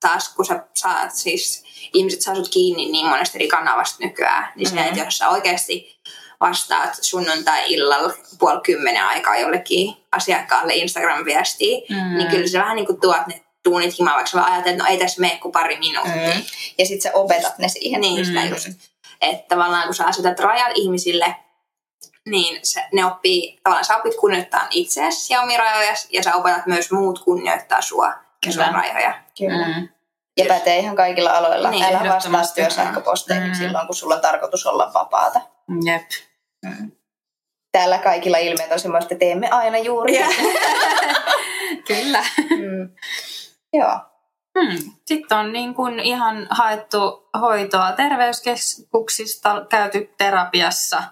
taas 0.03 0.29
kun 0.35 0.45
sä 0.47 0.65
saat 0.75 1.15
siis, 1.15 1.65
ihmiset 1.95 2.21
saa 2.23 2.35
sut 2.35 2.49
kiinni 2.49 2.93
niin 2.93 3.07
monesta 3.07 3.39
eri 3.39 3.49
kanavasta 3.49 3.97
nykyään, 4.05 4.53
niin 4.57 4.69
se, 4.69 4.75
Mm. 4.75 4.83
että 4.87 5.01
jos 5.01 5.19
sä 5.19 5.29
oikeasti 5.29 6.01
vastaat 6.41 6.99
sunnuntai-illalla 7.01 8.13
puoli 8.39 8.61
kymmenen 8.61 9.05
aikaa 9.05 9.37
jollekin 9.37 9.97
asiakkaalle 10.13 10.75
Instagram-viestiin, 10.75 11.85
Mm. 11.89 12.17
niin 12.19 12.29
kyllä 12.29 12.47
sä 12.49 12.59
vähän 12.59 12.77
niin 12.77 12.87
kuin 12.87 13.01
tuot 13.01 13.27
ne 13.27 13.43
tuunit 13.63 13.99
himaan, 13.99 14.15
vaikka 14.15 14.31
sä 14.31 14.45
ajattelet, 14.45 14.67
että 14.67 14.85
no 14.85 14.91
ei 14.91 14.99
tässä 14.99 15.21
mene 15.21 15.37
kuin 15.39 15.53
pari 15.53 15.79
minuuttia. 15.79 16.35
Mm. 16.35 16.43
Ja 16.79 16.87
sit 16.87 17.03
sä 17.03 17.11
opetat 17.15 17.59
ne 17.59 17.69
siihen. 17.69 18.01
Niin, 18.01 18.27
sitä 18.27 18.41
Mm. 18.41 18.49
just. 18.49 18.69
Että 19.21 19.55
tavallaan 19.57 19.85
kun 19.85 19.95
sä 19.95 20.05
asetat 20.07 20.41
rajat 20.41 20.73
ihmisille, 20.75 21.37
niin 22.29 22.61
se, 22.63 22.85
ne 22.93 23.05
oppii, 23.07 23.61
tavallaan 23.63 23.85
sä 23.85 23.97
opit 23.97 24.17
kunnioittaa 24.17 24.67
itseäsi 24.71 25.35
ja 25.35 25.43
omia 25.43 25.59
rajoja, 25.59 25.95
ja 26.11 26.23
sä 26.23 26.35
opetat 26.35 26.67
myös 26.67 26.91
muut 26.91 27.19
kunnioittaa 27.19 27.83
sua 27.83 28.07
ja 28.47 28.53
sun 28.53 28.65
Kyllä. 28.65 28.79
rajoja. 28.79 29.15
Kyllä. 29.39 29.69
Mm. 29.69 29.89
Ja 30.37 30.45
pätee 30.49 30.79
ihan 30.79 30.97
kaikilla 30.97 31.31
aloilla. 31.31 31.71
Niin, 31.71 31.85
Älä 31.85 32.05
vastaa 32.33 32.55
työsähköposteihin 32.55 33.49
Mm. 33.49 33.55
silloin, 33.55 33.87
kun 33.87 33.97
sulla 33.97 34.15
on 34.15 34.21
tarkoitus 34.21 34.67
olla 34.67 34.91
vapaata. 34.95 35.41
Jep. 35.85 36.09
Täällä 37.73 37.99
kaikilla 37.99 38.39
ilmeet 38.39 38.73
on 38.73 38.81
semmoista, 38.81 39.15
että 39.15 39.25
teemme 39.25 39.51
aina 39.51 39.79
juuri. 39.79 40.19
Joo. 40.21 40.29
Kyllä. 41.89 42.25
mm. 42.51 42.91
Joo. 43.73 43.99
Hmm. 44.61 44.93
Sitten 45.07 45.39
on 45.39 45.53
niin 45.53 45.75
kuin 45.75 46.01
ihan 46.01 46.47
haettu 46.51 47.29
hoitoa 47.41 47.93
terveyskeskuksista, 47.93 49.67
käyty 49.69 50.15
terapiassa 50.19 51.03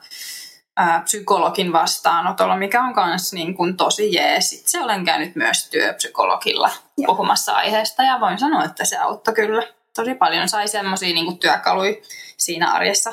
ää, 0.80 1.00
psykologin 1.00 1.72
vastaanotolla, 1.72 2.56
mikä 2.56 2.82
on 2.82 3.06
myös 3.06 3.32
niin 3.32 3.54
kuin 3.54 3.76
tosi 3.76 4.14
jees. 4.14 4.52
Itse 4.52 4.80
olen 4.80 5.04
käynyt 5.04 5.36
myös 5.36 5.68
työpsykologilla 5.70 6.70
Joo. 6.96 7.06
puhumassa 7.06 7.52
aiheesta 7.56 8.02
ja 8.02 8.20
voin 8.20 8.38
sanoa, 8.38 8.64
että 8.64 8.84
se 8.84 8.98
auttoi 8.98 9.34
kyllä 9.34 9.62
tosi 9.96 10.14
paljon. 10.14 10.48
Sai 10.48 10.68
semmoisia 10.68 11.14
niin 11.14 11.38
työkaluja 11.38 11.94
siinä 12.36 12.72
arjessa 12.72 13.12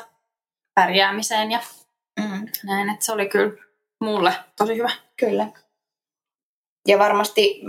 pärjäämiseen 0.75 1.51
ja 1.51 1.60
Mm. 2.19 2.47
näin, 2.63 2.89
että 2.89 3.06
se 3.06 3.12
oli 3.12 3.30
kyllä 3.30 3.63
mulle 4.01 4.34
tosi 4.56 4.75
hyvä. 4.77 4.89
Kyllä. 5.19 5.47
Ja 6.88 6.99
varmasti 6.99 7.62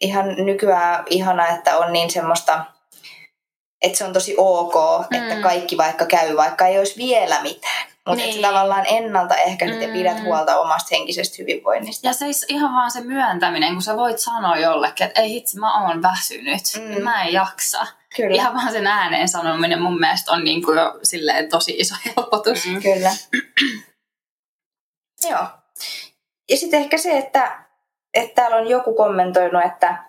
ihan 0.00 0.28
nykyään 0.28 1.04
ihana, 1.10 1.48
että 1.48 1.78
on 1.78 1.92
niin 1.92 2.10
semmoista, 2.10 2.64
että 3.82 3.98
se 3.98 4.04
on 4.04 4.12
tosi 4.12 4.34
ok, 4.38 4.74
mm. 5.10 5.22
että 5.22 5.42
kaikki 5.42 5.76
vaikka 5.76 6.06
käy, 6.06 6.36
vaikka 6.36 6.66
ei 6.66 6.78
olisi 6.78 6.96
vielä 6.96 7.42
mitään. 7.42 7.86
Mutta 8.08 8.24
niin. 8.24 8.42
Tavallaan 8.42 8.84
ennaltaehkäiset 8.88 9.80
ja 9.82 9.86
Mm. 9.88 9.92
pidät 9.92 10.22
huolta 10.22 10.60
omasta 10.60 10.88
henkisestä 10.90 11.36
hyvinvoinnista. 11.38 12.06
Ja 12.06 12.12
se 12.12 12.26
ihan 12.48 12.74
vaan 12.74 12.90
se 12.90 13.00
myöntäminen, 13.00 13.72
kun 13.72 13.82
sä 13.82 13.96
voit 13.96 14.18
sanoa 14.18 14.56
jollekin, 14.56 15.06
että 15.06 15.20
ei 15.20 15.30
hitsi, 15.30 15.58
mä 15.58 15.82
oon 15.88 16.02
väsynyt, 16.02 16.62
Mm. 16.76 16.94
mm. 16.98 17.02
mä 17.04 17.22
en 17.24 17.32
jaksa. 17.32 17.86
Kyllä. 18.16 18.34
Ihan 18.34 18.54
vaan 18.54 18.72
sen 18.72 18.86
ääneen 18.86 19.28
sanominen 19.28 19.82
mun 19.82 20.00
mielestä 20.00 20.32
on 20.32 20.44
niin 20.44 20.62
kuin 20.64 20.78
jo 20.78 20.98
silleen 21.02 21.48
tosi 21.48 21.74
iso 21.78 21.94
helpotus. 22.06 22.66
Mm. 22.66 22.82
Kyllä. 22.82 23.10
Joo. 25.30 25.46
Ja 26.50 26.56
sitten 26.56 26.80
ehkä 26.80 26.98
se, 26.98 27.18
että, 27.18 27.58
että 28.14 28.34
täällä 28.34 28.56
on 28.56 28.68
joku 28.68 28.94
kommentoinut, 28.94 29.64
että, 29.64 30.04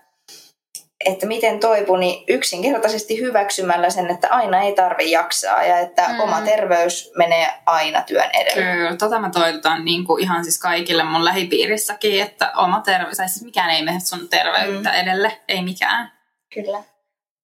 että 1.05 1.25
miten 1.25 1.59
toipu, 1.59 1.95
niin 1.95 2.23
yksinkertaisesti 2.27 3.19
hyväksymällä 3.19 3.89
sen, 3.89 4.09
että 4.09 4.27
aina 4.29 4.61
ei 4.61 4.73
tarvi 4.75 5.11
jaksaa 5.11 5.63
ja 5.63 5.79
että 5.79 6.07
Mm. 6.07 6.19
oma 6.19 6.41
terveys 6.41 7.11
menee 7.17 7.47
aina 7.65 8.01
työn 8.01 8.29
edellä. 8.33 8.73
Kyllä, 8.73 8.95
tota 8.97 9.19
mä 9.19 9.29
toivotan 9.29 9.85
niin 9.85 10.05
kuin 10.05 10.23
ihan 10.23 10.43
siis 10.43 10.59
kaikille 10.59 11.03
mun 11.03 11.25
lähipiirissäkin, 11.25 12.21
että 12.21 12.51
oma 12.55 12.81
terveys, 12.81 13.17
tai 13.17 13.29
siis 13.29 13.45
mikään 13.45 13.69
ei 13.69 13.83
mene 13.83 13.99
sun 13.99 14.29
terveyttä 14.29 14.89
mm. 14.89 14.95
edelle, 14.95 15.41
ei 15.47 15.61
mikään. 15.61 16.11
Kyllä. 16.53 16.83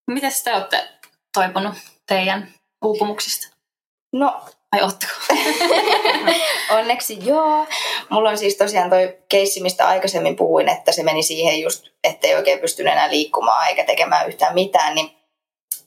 Miten 0.06 0.30
te 0.44 0.54
olette 0.54 0.88
toipunut 1.34 1.74
teidän 2.06 2.48
uupumuksista? 2.84 3.56
No, 4.12 4.44
Vai 4.72 4.82
ootteko? 4.82 5.12
onneksi 6.78 7.18
joo. 7.26 7.66
Mulla 8.08 8.30
on 8.30 8.38
siis 8.38 8.56
tosiaan 8.56 8.90
toi 8.90 9.18
keissi, 9.28 9.62
mistä 9.62 9.88
aikaisemmin 9.88 10.36
puhuin, 10.36 10.68
että 10.68 10.92
se 10.92 11.02
meni 11.02 11.22
siihen 11.22 11.60
just, 11.60 11.86
ettei 12.04 12.34
oikein 12.34 12.58
pystynyt 12.58 12.92
enää 12.92 13.10
liikkumaan 13.10 13.68
eikä 13.68 13.84
tekemään 13.84 14.28
yhtään 14.28 14.54
mitään, 14.54 14.94
niin 14.94 15.10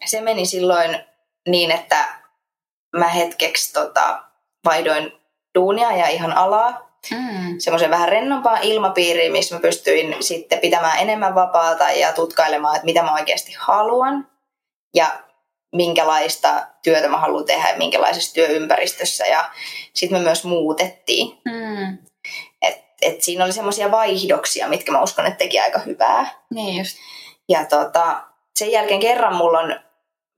se 0.05 0.21
meni 0.21 0.45
silloin 0.45 0.99
niin, 1.47 1.71
että 1.71 2.05
mä 2.95 3.07
hetkeksi 3.07 3.73
tota, 3.73 4.23
vaihdoin 4.65 5.11
duunia 5.55 5.91
ja 5.97 6.07
ihan 6.07 6.33
alaa 6.37 6.85
Mm. 7.11 7.59
semmoisen 7.59 7.89
vähän 7.89 8.09
rennompaan 8.09 8.63
ilmapiiriin, 8.63 9.31
missä 9.31 9.55
mä 9.55 9.61
pystyin 9.61 10.15
sitten 10.19 10.59
pitämään 10.59 10.99
enemmän 10.99 11.35
vapaata 11.35 11.91
ja 11.91 12.13
tutkailemaan, 12.13 12.75
että 12.75 12.85
mitä 12.85 13.03
mä 13.03 13.13
oikeasti 13.13 13.55
haluan 13.59 14.27
ja 14.93 15.07
minkälaista 15.75 16.67
työtä 16.83 17.07
mä 17.07 17.17
haluan 17.17 17.45
tehdä 17.45 17.69
ja 17.69 17.77
minkälaisessa 17.77 18.33
työympäristössä. 18.33 19.25
Ja 19.25 19.51
sitten 19.93 20.19
me 20.19 20.23
myös 20.23 20.43
muutettiin. 20.43 21.37
Mm. 21.45 21.97
Et, 22.61 22.83
et 23.01 23.23
siinä 23.23 23.43
oli 23.43 23.53
semmoisia 23.53 23.91
vaihdoksia, 23.91 24.67
mitkä 24.67 24.91
mä 24.91 25.01
uskon, 25.01 25.25
että 25.25 25.37
teki 25.37 25.59
aika 25.59 25.79
hyvää. 25.79 26.29
Niin 26.53 26.77
just. 26.77 26.97
Ja 27.49 27.65
tota, 27.65 28.23
sen 28.55 28.71
jälkeen 28.71 28.99
kerran 28.99 29.35
mulla 29.35 29.59
on 29.59 29.79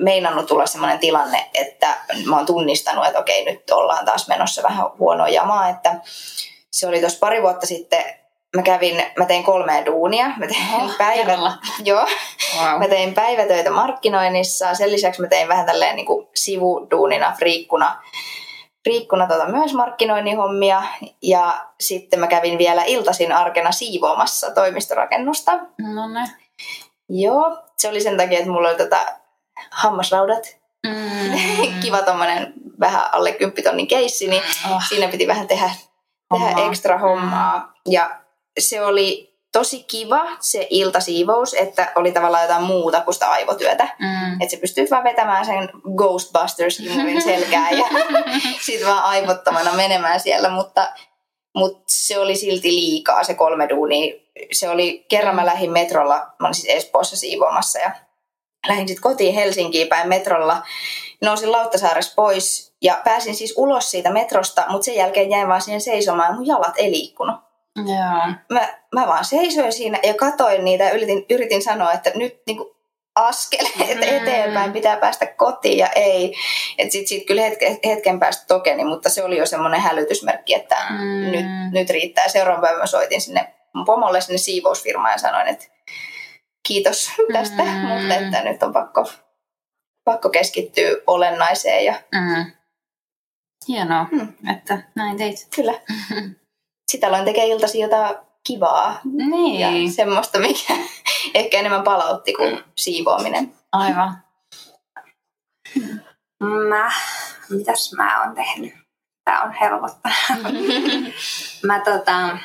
meinannut 0.01 0.45
tulla 0.45 0.65
semmoinen 0.65 0.99
tilanne, 0.99 1.49
että 1.53 1.97
mä 2.25 2.35
oon 2.35 2.45
tunnistanut, 2.45 3.05
että 3.05 3.19
okei, 3.19 3.45
nyt 3.45 3.69
ollaan 3.69 4.05
taas 4.05 4.27
menossa 4.27 4.63
vähän 4.63 4.85
huonoa 4.99 5.29
jamaa, 5.29 5.69
että 5.69 5.95
se 6.71 6.87
oli 6.87 6.99
tuossa 6.99 7.19
pari 7.19 7.41
vuotta 7.41 7.67
sitten, 7.67 8.03
mä 8.55 8.61
kävin, 8.61 9.03
mä 9.17 9.25
tein 9.25 9.43
kolmea 9.43 9.85
duunia, 9.85 10.25
mä 10.37 10.47
tein 10.47 10.65
Oho, 10.75 10.91
päivä, 10.97 11.37
joo, 11.83 12.05
Wow. 12.57 12.79
mä 12.79 12.87
tein 12.87 13.13
päivätöitä 13.13 13.71
markkinoinnissa, 13.71 14.73
sen 14.75 14.91
lisäksi 14.91 15.21
mä 15.21 15.27
tein 15.27 15.47
vähän 15.47 15.65
tälleen 15.65 15.95
niin 15.95 16.05
kuin 16.05 16.27
sivuduunina, 16.35 17.33
friikkuna, 17.39 18.01
friikkuna 18.83 19.27
tota 19.27 19.45
myös 19.47 19.73
markkinoinnin 19.73 20.37
hommia 20.37 20.83
ja 21.21 21.65
sitten 21.79 22.19
mä 22.19 22.27
kävin 22.27 22.57
vielä 22.57 22.83
iltaisin 22.83 23.31
arkena 23.31 23.71
siivoamassa 23.71 24.51
toimistorakennusta. 24.51 25.51
No 25.93 26.07
ne. 26.13 26.23
Joo, 27.09 27.57
se 27.77 27.89
oli 27.89 28.01
sen 28.01 28.17
takia, 28.17 28.39
että 28.39 28.51
mulla 28.51 28.69
oli 28.69 28.77
tota 28.77 28.97
hammasraudat. 29.71 30.57
Mm. 30.87 31.79
Kiva 31.81 32.01
tommonen 32.01 32.53
vähän 32.79 33.03
alle 33.11 33.31
10 33.31 33.63
tonnin 33.63 33.87
keissi, 33.87 34.27
niin 34.27 34.43
Oh. 34.71 34.83
siinä 34.89 35.07
piti 35.07 35.27
vähän 35.27 35.47
tehdä, 35.47 35.69
tehdä 35.69 36.45
Hommaa. 36.45 36.67
ekstra 36.67 36.97
hommaa. 36.97 37.73
Ja 37.89 38.09
se 38.59 38.81
oli 38.81 39.37
tosi 39.51 39.83
kiva 39.83 40.25
se 40.39 40.67
iltasiivous, 40.69 41.53
että 41.53 41.91
oli 41.95 42.11
tavallaan 42.11 42.43
jotain 42.43 42.63
muuta 42.63 43.01
kuin 43.01 43.13
sitä 43.13 43.31
aivotyötä. 43.31 43.89
Mm. 43.99 44.41
Että 44.41 44.55
sä 44.55 44.61
pystyt 44.61 44.91
vaan 44.91 45.03
vetämään 45.03 45.45
sen 45.45 45.69
Ghostbusters-imurin 45.95 47.21
selkään 47.21 47.77
ja 47.77 47.85
sitten 48.65 48.87
vaan 48.87 49.03
aivottomana 49.03 49.73
menemään 49.73 50.19
siellä, 50.19 50.49
mutta, 50.49 50.93
mutta 51.55 51.83
se 51.87 52.19
oli 52.19 52.35
silti 52.35 52.69
liikaa 52.69 53.23
se 53.23 53.33
kolme 53.33 53.69
duunia. 53.69 54.15
Se 54.51 54.69
oli, 54.69 55.05
kerran 55.09 55.35
mä 55.35 55.45
lähdin 55.45 55.71
metrolla, 55.71 56.17
mä 56.39 56.47
olin 56.47 56.55
siis 56.55 56.77
Espoossa 56.77 57.17
siivoamassa 57.17 57.79
ja 57.79 57.91
lähdin 58.67 58.87
sitten 58.87 59.03
kotiin 59.03 59.35
Helsinkiin 59.35 59.87
päin 59.87 60.09
metrolla. 60.09 60.63
Nousin 61.21 61.51
Lauttasaaressa 61.51 62.13
pois 62.15 62.73
ja 62.81 63.01
pääsin 63.03 63.35
siis 63.35 63.53
ulos 63.57 63.91
siitä 63.91 64.11
metrosta, 64.11 64.65
mutta 64.69 64.85
sen 64.85 64.95
jälkeen 64.95 65.29
jäin 65.29 65.47
vaan 65.47 65.61
siihen 65.61 65.81
seisomaan 65.81 66.29
ja 66.29 66.35
mun 66.35 66.47
jalat 66.47 66.73
ei 66.77 66.91
liikkunut 66.91 67.46
Joo. 67.77 68.33
mä, 68.51 68.67
mä 68.95 69.07
vaan 69.07 69.25
seisoin 69.25 69.73
siinä 69.73 69.99
ja 70.03 70.13
katoin 70.13 70.65
niitä 70.65 70.83
ja 70.83 70.91
yritin, 70.91 71.25
yritin 71.29 71.63
sanoa, 71.63 71.93
että 71.93 72.11
nyt 72.15 72.41
niinku 72.47 72.77
askeleet 73.15 73.97
Mm. 73.97 74.03
eteenpäin 74.03 74.73
pitää 74.73 74.97
päästä 74.97 75.25
kotiin 75.25 75.77
ja 75.77 75.89
ei. 75.89 76.35
Että 76.77 76.91
sit, 76.91 77.07
sit 77.07 77.25
kyllä 77.27 77.41
hetken, 77.41 77.77
hetken 77.85 78.19
päästä 78.19 78.45
tokeni, 78.47 78.83
mutta 78.85 79.09
se 79.09 79.23
oli 79.23 79.37
jo 79.37 79.45
semmoinen 79.45 79.81
hälytysmerkki, 79.81 80.53
että 80.55 80.75
Mm. 80.89 81.31
nyt, 81.31 81.45
nyt 81.71 81.89
riittää. 81.89 82.27
Seuraavan 82.27 82.61
päivän 82.61 82.79
mä 82.79 82.85
soitin 82.87 83.21
sinne 83.21 83.53
mun 83.73 83.85
pomolle 83.85 84.21
sinne 84.21 84.37
siivousfirmaan 84.37 85.11
ja 85.11 85.17
sanoin, 85.17 85.47
että 85.47 85.65
kiitos 86.67 87.09
tästä, 87.33 87.63
Mm. 87.63 87.69
mutta 87.79 88.15
että 88.15 88.43
nyt 88.43 88.63
on 88.63 88.73
pakko, 88.73 89.11
pakko 90.03 90.29
keskittyä 90.29 90.89
olennaiseen 91.07 91.85
ja 91.85 91.93
Mm. 92.15 92.51
Hienoa, 93.67 94.07
Mm. 94.11 94.33
että 94.53 94.77
näin 94.95 95.17
teit. 95.17 95.47
kyllä. 95.55 95.73
Sitä 96.91 97.07
aloin 97.07 97.25
tekemään 97.25 97.49
iltasi 97.51 97.79
jotain 97.79 98.15
kivaa 98.47 98.99
Niin. 99.03 99.59
ja 99.59 99.91
semmoista, 99.91 100.39
mikä 100.39 100.73
ehkä 101.33 101.59
enemmän 101.59 101.83
palautti 101.83 102.33
kuin 102.33 102.63
siivoaminen. 102.77 103.53
Aivan. 103.71 104.17
Mä, 106.69 106.91
mitäs 107.49 107.93
mä 107.97 108.23
oon 108.23 108.35
tehnyt? 108.35 108.73
Tää 109.25 109.41
on 109.41 109.51
helpottanut. 109.51 110.53
mä 111.67 111.79
tota, 111.79 112.37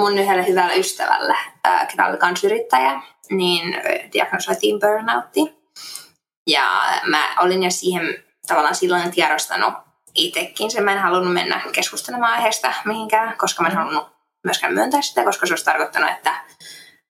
mun 0.00 0.18
yhdelle 0.18 0.46
hyvälle 0.46 0.76
ystävälle, 0.76 1.36
ää, 1.64 1.86
ketä 1.86 2.06
oli 2.06 2.16
kans 2.16 2.44
yrittäjä, 2.44 3.02
niin 3.30 3.76
diagnosoitiin 4.12 4.80
burnoutti. 4.80 5.40
Ja 6.50 6.82
mä 7.06 7.40
olin 7.40 7.62
jo 7.62 7.70
siihen 7.70 8.24
tavallaan 8.46 8.74
silloin 8.74 9.10
tiedostanut 9.10 9.74
itsekin 10.14 10.70
sen. 10.70 10.84
Mä 10.84 10.92
en 10.92 10.98
halunnut 10.98 11.34
mennä 11.34 11.62
keskustelemaan 11.72 12.32
aiheesta 12.32 12.72
mihinkään, 12.84 13.36
koska 13.38 13.62
mä 13.62 13.68
en 13.68 13.76
halunnut 13.76 14.08
myöskään 14.44 14.74
myöntää 14.74 15.02
sitä, 15.02 15.24
koska 15.24 15.46
se 15.46 15.52
olisi 15.52 15.64
tarkoittanut, 15.64 16.10
että 16.10 16.34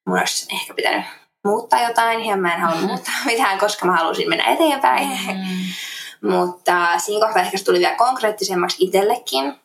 mun 0.06 0.18
olisi 0.18 0.46
ehkä 0.54 0.74
pitänyt 0.74 1.04
muuttaa 1.44 1.82
jotain 1.82 2.24
ja 2.24 2.36
mä 2.36 2.54
en 2.54 2.60
halunnut 2.60 2.86
muuttaa 2.86 3.14
mitään, 3.24 3.58
koska 3.58 3.86
mä 3.86 3.96
halusin 3.96 4.28
mennä 4.28 4.44
eteenpäin. 4.44 5.08
Mm. 5.08 6.30
Mutta 6.30 6.98
siinä 6.98 7.26
kohtaa 7.26 7.42
ehkä 7.42 7.58
se 7.58 7.64
tuli 7.64 7.78
vielä 7.78 7.94
konkreettisemmaksi 7.94 8.84
itsellekin. 8.84 9.60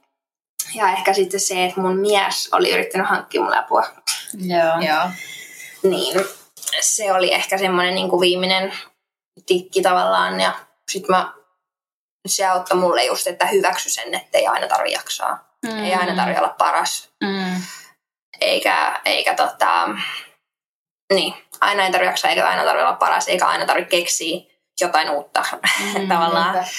Ja 0.75 0.91
ehkä 0.91 1.13
sitten 1.13 1.39
se, 1.39 1.65
että 1.65 1.81
mun 1.81 1.97
mies 1.97 2.49
oli 2.51 2.71
yrittänyt 2.71 3.07
hankkia 3.07 3.41
mulle 3.41 3.57
apua. 3.57 3.85
Joo. 4.33 4.79
Joo. 4.87 5.09
Niin 5.83 6.25
se 6.81 7.13
oli 7.13 7.33
ehkä 7.33 7.57
semmoinen 7.57 7.95
niin 7.95 8.09
kuin 8.09 8.19
viimeinen 8.19 8.73
tikki 9.45 9.81
tavallaan. 9.81 10.39
Ja 10.39 10.53
sitten 10.91 11.15
mä, 11.15 11.33
se 12.27 12.45
auttoi 12.45 12.77
mulle 12.77 13.05
just, 13.05 13.27
että 13.27 13.45
hyväksy 13.45 13.89
sen, 13.89 14.15
että 14.15 14.37
ei 14.37 14.47
aina 14.47 14.67
tarvi 14.67 14.91
jaksaa. 14.91 15.49
Mm. 15.65 15.83
Ei 15.83 15.93
aina 15.93 16.15
tarvi 16.15 16.37
olla 16.37 16.55
paras. 16.57 17.09
Mm. 17.23 17.61
Eikä, 18.41 19.01
eikä 19.05 19.35
tota, 19.35 19.89
niin, 21.13 21.33
aina 21.61 21.85
ei 21.85 21.91
tarvi 21.91 22.05
jaksaa, 22.05 22.31
eikä 22.31 22.47
aina 22.47 22.63
tarvi 22.63 22.81
olla 22.81 22.93
paras, 22.93 23.27
eikä 23.27 23.45
aina 23.47 23.65
tarvi 23.65 23.85
keksiä 23.85 24.41
jotain 24.81 25.09
uutta 25.09 25.43
Mm, 25.99 26.07
tavallaan 26.07 26.53
niinpä. 26.53 26.69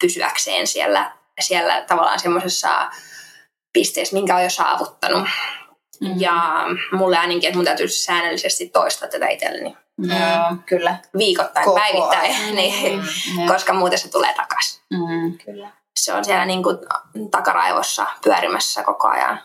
pysyäkseen 0.00 0.66
siellä, 0.66 1.12
siellä 1.40 1.82
tavallaan 1.82 2.20
semmoisessa 2.20 2.90
pisteessä, 3.72 4.16
minkä 4.16 4.36
on 4.36 4.42
jo 4.42 4.50
saavuttanut. 4.50 5.28
Mm. 6.00 6.20
Ja 6.20 6.64
mulle 6.92 7.18
ainakin, 7.18 7.44
että 7.44 7.56
mun 7.56 7.64
täytyy 7.64 7.88
säännöllisesti 7.88 8.68
toistaa 8.68 9.08
tätä 9.08 9.28
itselleni. 9.28 9.76
Joo. 9.98 10.56
Kyllä. 10.66 10.96
Viikoittain, 11.18 11.64
Koko 11.64 11.78
päivittäin, 11.80 12.36
ajan. 12.36 12.54
niin, 12.56 13.02
Joo. 13.36 13.46
koska 13.46 13.72
muuten 13.72 13.98
se 13.98 14.08
tulee 14.10 14.34
takaisin. 14.34 14.82
Mm. 14.90 15.38
Kyllä. 15.44 15.70
Se 15.96 16.12
on 16.14 16.24
siellä 16.24 16.44
niin 16.46 16.62
kuin 16.62 16.76
takaraivossa 17.30 18.06
pyörimässä 18.24 18.82
koko 18.82 19.08
ajan. 19.08 19.40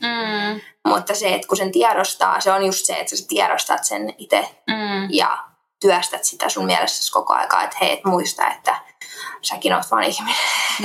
Mm. 0.00 0.60
Mutta 0.88 1.14
se, 1.14 1.34
että 1.34 1.48
kun 1.48 1.56
sen 1.56 1.72
tiedostaa, 1.72 2.40
se 2.40 2.52
on 2.52 2.66
just 2.66 2.86
se, 2.86 2.92
että 2.96 3.16
sä 3.16 3.24
tiedostat 3.28 3.84
sen 3.84 4.14
itse 4.18 4.48
Mm. 4.66 5.08
ja 5.10 5.38
työstät 5.80 6.24
sitä 6.24 6.48
sun 6.48 6.66
mielessäsi 6.66 7.12
koko 7.12 7.32
aikaa, 7.34 7.62
että 7.62 7.76
hei, 7.80 7.92
et 7.92 8.04
muista, 8.04 8.46
että 8.50 8.76
säkin 9.42 9.72
oot 9.74 9.90
vaan 9.90 10.02
ihminen. 10.02 10.36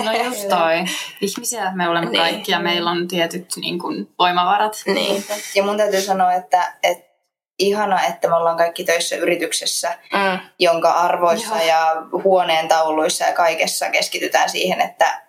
No 0.03 0.11
just 0.11 0.49
toi. 0.59 0.85
Ihmisiä 1.21 1.71
me 1.75 1.89
olemme 1.89 2.09
Niin. 2.11 2.21
kaikki 2.21 2.51
ja 2.51 2.59
meillä 2.59 2.89
on 2.91 3.07
tietyt 3.07 3.47
niin 3.55 3.79
kuin, 3.79 4.13
voimavarat. 4.19 4.81
Niin. 4.85 5.25
Ja 5.55 5.63
mun 5.63 5.77
täytyy 5.77 6.01
sanoa, 6.01 6.33
että, 6.33 6.73
että 6.83 7.12
ihana, 7.59 8.03
että 8.05 8.27
me 8.27 8.35
ollaan 8.35 8.57
kaikki 8.57 8.83
töissä 8.83 9.15
yrityksessä, 9.15 9.97
Mm. 10.13 10.39
jonka 10.59 10.91
arvoissa 10.91 11.55
Joo. 11.55 11.65
ja 11.67 11.95
huoneen 12.23 12.67
tauluissa 12.67 13.25
ja 13.25 13.33
kaikessa 13.33 13.89
keskitytään 13.89 14.49
siihen, 14.49 14.81
että 14.81 15.21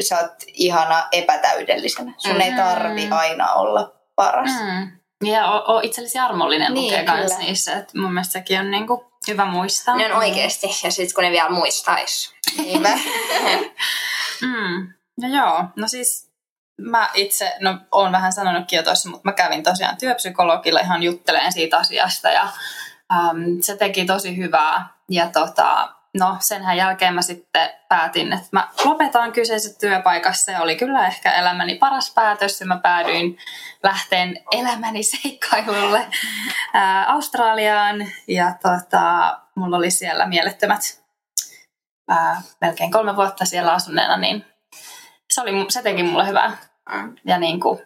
sä 0.00 0.18
oot 0.18 0.32
ihana 0.46 1.08
epätäydellisenä. 1.12 2.12
Sun 2.18 2.40
ei 2.40 2.50
Mm. 2.50 2.56
tarvi 2.56 3.08
aina 3.10 3.52
olla 3.52 3.92
paras. 4.14 4.50
Mm. 4.62 4.90
Ja 5.28 5.50
o, 5.50 5.76
o 5.76 5.80
itsellesi 5.82 6.18
armollinen 6.18 6.74
Niin, 6.74 6.84
lukee 6.84 7.04
kyllä. 7.04 7.38
niissä. 7.38 7.76
Et 7.76 7.94
mun 7.94 8.12
mielestä 8.14 8.32
sekin 8.32 8.60
on 8.60 8.70
niin 8.70 8.86
kuin, 8.86 9.00
hyvä 9.28 9.44
muistaa. 9.44 9.96
Ne 9.96 10.06
on 10.14 10.18
oikeesti. 10.18 10.66
Ja 10.84 10.90
sitten 10.90 11.14
kun 11.14 11.24
ne 11.24 11.30
vielä 11.30 11.50
muistais. 11.50 12.34
Niinpä. 12.58 12.88
Mm. 14.42 14.92
Ja 15.20 15.28
joo, 15.28 15.64
no 15.76 15.88
siis 15.88 16.27
mä 16.78 17.10
itse, 17.14 17.56
no 17.60 17.78
oon 17.92 18.12
vähän 18.12 18.32
sanonutkin 18.32 18.76
jo 18.76 18.82
tuossa, 18.82 19.10
mutta 19.10 19.28
mä 19.28 19.32
kävin 19.32 19.62
tosiaan 19.62 19.96
työpsykologilla 19.96 20.80
ihan 20.80 21.02
jutteleen 21.02 21.52
siitä 21.52 21.78
asiasta 21.78 22.28
ja 22.28 22.48
äm, 23.12 23.60
se 23.60 23.76
teki 23.76 24.04
tosi 24.04 24.36
hyvää. 24.36 24.88
Ja 25.10 25.28
tota, 25.28 25.88
no 26.18 26.36
senhän 26.40 26.76
jälkeen 26.76 27.14
mä 27.14 27.22
sitten 27.22 27.70
päätin, 27.88 28.32
että 28.32 28.48
mä 28.52 28.68
lopetan 28.84 29.32
kyseisessä 29.32 29.78
työpaikassa 29.80 30.52
ja 30.52 30.62
oli 30.62 30.76
kyllä 30.76 31.06
ehkä 31.06 31.32
elämäni 31.32 31.74
paras 31.74 32.14
päätös 32.14 32.60
ja 32.60 32.66
mä 32.66 32.76
päädyin 32.76 33.38
lähteen 33.82 34.38
elämäni 34.52 35.02
seikkailulle 35.02 36.06
ää, 36.74 37.12
Australiaan 37.12 38.06
ja 38.28 38.54
tota, 38.62 39.38
mulla 39.54 39.76
oli 39.76 39.90
siellä 39.90 40.26
mielettömät 40.26 40.80
ää, 42.08 42.42
melkein 42.60 42.90
kolme 42.90 43.16
vuotta 43.16 43.44
siellä 43.44 43.72
asuneena, 43.72 44.16
niin 44.16 44.44
se, 45.30 45.40
oli, 45.40 45.66
se 45.68 45.82
teki 45.82 46.02
mulle 46.02 46.26
hyvää. 46.26 46.67
Mm. 46.92 47.16
Ja 47.24 47.38
niin 47.38 47.60
kuin, 47.60 47.78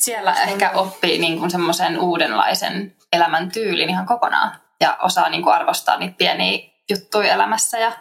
siellä 0.00 0.34
ehkä 0.34 0.70
oppii 0.70 1.18
niin 1.18 1.38
kuin 1.38 1.50
semmoisen 1.50 2.00
uudenlaisen 2.00 2.96
elämäntyylin 3.12 3.90
ihan 3.90 4.06
kokonaan. 4.06 4.52
Ja 4.80 4.96
osaa 5.02 5.28
niin 5.28 5.42
kuin 5.42 5.54
arvostaa 5.54 5.96
niitä 5.98 6.14
pieniä 6.18 6.58
juttuja 6.90 7.34
elämässä 7.34 7.78
ja 7.78 7.92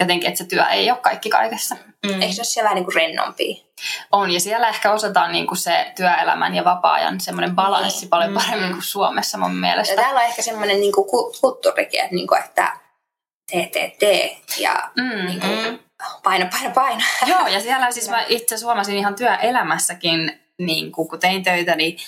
jotenkin, 0.00 0.28
että 0.28 0.38
se 0.38 0.44
työ 0.44 0.64
ei 0.66 0.90
ole 0.90 0.98
kaikki 0.98 1.30
kaikessa. 1.30 1.74
Mm. 2.06 2.22
Eikö 2.22 2.34
se 2.34 2.40
ole 2.40 2.44
siellä 2.44 2.64
vähän 2.66 2.74
niin 2.74 2.84
kuin 2.84 2.94
rennompia? 2.94 3.64
On, 4.12 4.30
ja 4.30 4.40
siellä 4.40 4.68
ehkä 4.68 4.92
osataan 4.92 5.32
niin 5.32 5.46
kuin 5.46 5.58
se 5.58 5.92
työelämän 5.96 6.54
ja 6.54 6.64
vapaa-ajan 6.64 7.20
semmoinen 7.20 7.54
balanssi 7.54 8.00
Niin. 8.00 8.10
paljon 8.10 8.30
Mm. 8.30 8.38
paremmin 8.38 8.72
kuin 8.72 8.82
Suomessa 8.82 9.38
mun 9.38 9.50
Ja 9.50 9.56
mielestä. 9.60 9.96
täällä 9.96 10.20
on 10.20 10.26
ehkä 10.26 10.42
semmoinen 10.42 10.80
niin 10.80 10.92
kuin 10.92 11.08
kulttuurikin, 11.40 12.00
että, 12.00 12.14
niin 12.14 12.26
kuin, 12.26 12.44
että 12.44 12.72
tee, 13.52 13.66
tee, 13.72 13.96
tee 13.98 14.36
ja 14.58 14.90
Mm. 14.96 15.26
niin 15.26 15.40
kuin, 15.40 15.70
Mm. 15.72 15.78
Paina, 16.22 16.46
paina, 16.50 16.70
paina. 16.70 17.04
Joo, 17.26 17.46
ja 17.46 17.60
siellä 17.60 17.90
siis 17.90 18.08
mä 18.08 18.24
itse 18.28 18.56
huomasin 18.64 18.96
ihan 18.96 19.14
työelämässäkin, 19.14 20.40
niin 20.58 20.92
kun 20.92 21.20
tein 21.20 21.42
töitä, 21.42 21.76
niin 21.76 21.98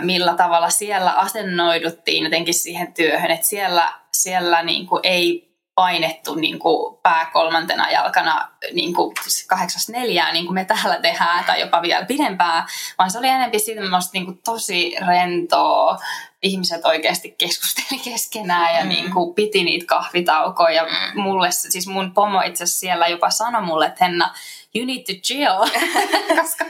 millä 0.00 0.34
tavalla 0.34 0.70
siellä 0.70 1.10
asennoiduttiin 1.12 2.24
jotenkin 2.24 2.54
siihen 2.54 2.92
työhön, 2.92 3.30
että 3.30 3.46
siellä, 3.46 3.92
siellä 4.12 4.62
niin 4.62 4.86
kuin 4.86 5.00
ei 5.02 5.54
painettu 5.74 6.34
niin 6.34 6.58
kuin 6.58 6.98
pää 7.02 7.30
kolmantena 7.32 7.90
jalkana 7.90 8.48
niin 8.72 8.94
kuin 8.94 9.14
kahdeksas 9.46 9.88
neljää, 9.88 10.32
niin 10.32 10.46
kuin 10.46 10.54
me 10.54 10.64
täällä 10.64 11.00
tehdään, 11.00 11.44
tai 11.44 11.60
jopa 11.60 11.82
vielä 11.82 12.04
pidempää, 12.04 12.66
vaan 12.98 13.10
se 13.10 13.18
oli 13.18 13.28
enemmän 13.28 14.02
niin 14.12 14.24
kuin 14.24 14.40
tosi 14.44 14.96
rentoa. 15.06 15.98
Ihmiset 16.44 16.84
oikeasti 16.84 17.34
keskusteli 17.38 18.00
keskenään 18.04 18.74
ja 18.74 18.82
Mm. 18.82 18.88
niin 18.88 19.10
kuin 19.12 19.34
piti 19.34 19.64
niitä 19.64 19.86
kahvitaukoja. 19.86 20.74
Ja 20.74 20.86
mulle, 21.14 21.50
siis 21.50 21.86
mun 21.86 22.14
pomo 22.14 22.40
itse 22.40 22.66
siellä 22.66 23.08
jopa 23.08 23.30
sanoi 23.30 23.62
mulle, 23.62 23.86
että 23.86 24.04
Henna, 24.04 24.34
you 24.74 24.86
need 24.86 25.02
to 25.02 25.12
chill. 25.22 25.58
Koska 26.40 26.64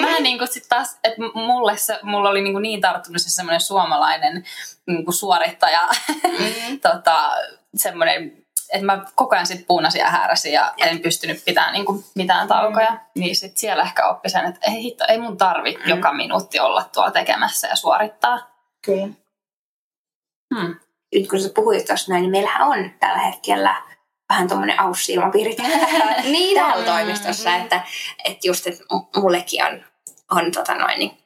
mä 0.00 0.18
niin 0.20 0.38
kuin 0.38 0.48
sit 0.48 0.68
taas, 0.68 0.98
että 1.04 1.20
mulle 1.34 1.76
se, 1.76 1.98
mulla 2.02 2.28
oli 2.28 2.40
niin, 2.40 2.52
kuin 2.54 2.62
niin 2.62 2.80
tarttunut 2.80 3.22
se 3.22 3.30
semmoinen 3.30 3.60
suomalainen 3.60 4.44
niin 4.86 5.04
kuin 5.04 5.14
suorittaja, 5.14 5.88
Mm. 6.24 6.80
tota, 6.92 7.30
semmoinen, 7.76 8.32
että 8.72 8.86
mä 8.86 9.04
koko 9.14 9.34
ajan 9.34 9.46
sit 9.46 9.66
puunasin 9.66 9.98
ja 9.98 10.10
hääräsin 10.10 10.52
ja 10.52 10.74
en 10.76 11.00
pystynyt 11.00 11.44
pitämään 11.44 11.72
niin 11.72 11.84
kuin 11.86 12.04
mitään 12.14 12.48
taukoja. 12.48 12.90
Mm. 12.90 12.98
Niin 13.14 13.36
sit 13.36 13.56
siellä 13.56 13.82
ehkä 13.82 14.08
oppi 14.08 14.28
sen, 14.28 14.44
että 14.46 14.60
ei, 14.70 14.82
hitto, 14.82 15.04
ei 15.08 15.18
mun 15.18 15.36
tarvi 15.36 15.72
mm. 15.76 15.88
joka 15.90 16.12
minuutti 16.12 16.60
olla 16.60 16.84
tuolla 16.94 17.10
tekemässä 17.10 17.68
ja 17.68 17.76
suorittaa. 17.76 18.55
Kyllä. 18.86 19.08
Hmm. 20.54 20.74
Nyt 21.14 21.28
kun 21.28 21.40
sä 21.40 21.48
puhuit 21.54 21.84
tuossa 21.86 22.12
näin, 22.12 22.22
niin 22.22 22.30
meillähän 22.30 22.68
on 22.68 22.90
tällä 23.00 23.18
hetkellä 23.18 23.82
vähän 24.28 24.48
tuommoinen 24.48 24.80
aussi-ilmapiiri 24.80 25.54
täällä, 25.88 26.22
Niin 26.22 26.54
täällä 26.56 26.74
on. 26.76 26.84
toimistossa, 26.84 27.56
että, 27.56 27.80
että 28.24 28.46
just, 28.48 28.66
että 28.66 28.84
mullekin 29.16 29.64
on, 29.64 29.84
on 30.30 30.52
tota 30.52 30.74
noin, 30.74 30.98
niin 30.98 31.18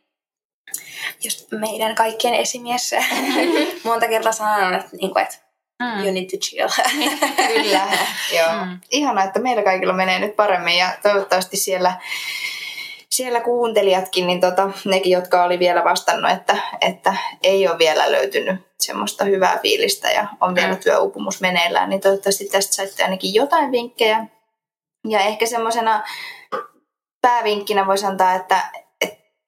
just 1.24 1.48
meidän 1.52 1.94
kaikkien 1.94 2.34
esimies 2.34 2.90
monta 3.84 4.08
kertaa 4.08 4.32
sanonut, 4.32 4.80
että, 4.84 4.96
niin 4.96 5.12
kuin, 5.12 5.22
että 5.22 5.50
Mm. 5.82 6.02
you 6.04 6.12
need 6.12 6.24
to 6.30 6.36
chill. 6.36 6.68
Kyllä, 7.36 7.88
joo. 8.38 8.64
Mm. 8.64 8.80
Ihanaa, 8.90 9.24
että 9.24 9.40
meillä 9.40 9.62
kaikilla 9.62 9.92
menee 9.92 10.18
nyt 10.18 10.36
paremmin 10.36 10.78
ja 10.78 10.96
toivottavasti 11.02 11.56
siellä, 11.56 12.00
siellä 13.14 13.40
kuuntelijatkin, 13.40 14.26
niin 14.26 14.40
tota, 14.40 14.70
nekin, 14.84 15.12
jotka 15.12 15.44
oli 15.44 15.58
vielä 15.58 15.84
vastannut, 15.84 16.30
että, 16.30 16.56
että 16.80 17.14
ei 17.42 17.68
ole 17.68 17.78
vielä 17.78 18.12
löytynyt 18.12 18.60
semmoista 18.80 19.24
hyvää 19.24 19.58
fiilistä 19.62 20.10
ja 20.10 20.26
on 20.40 20.54
vielä 20.54 20.72
Mm. 20.74 20.78
työuupumus 20.78 21.40
meneillään, 21.40 21.88
niin 21.90 22.00
toivottavasti 22.00 22.44
tästä 22.44 22.74
saitte 22.74 23.04
ainakin 23.04 23.34
jotain 23.34 23.72
vinkkejä. 23.72 24.26
Ja 25.08 25.20
ehkä 25.20 25.46
semmoisena 25.46 26.02
päävinkkinä 27.22 27.86
voisi 27.86 28.06
antaa, 28.06 28.34
että, 28.34 28.70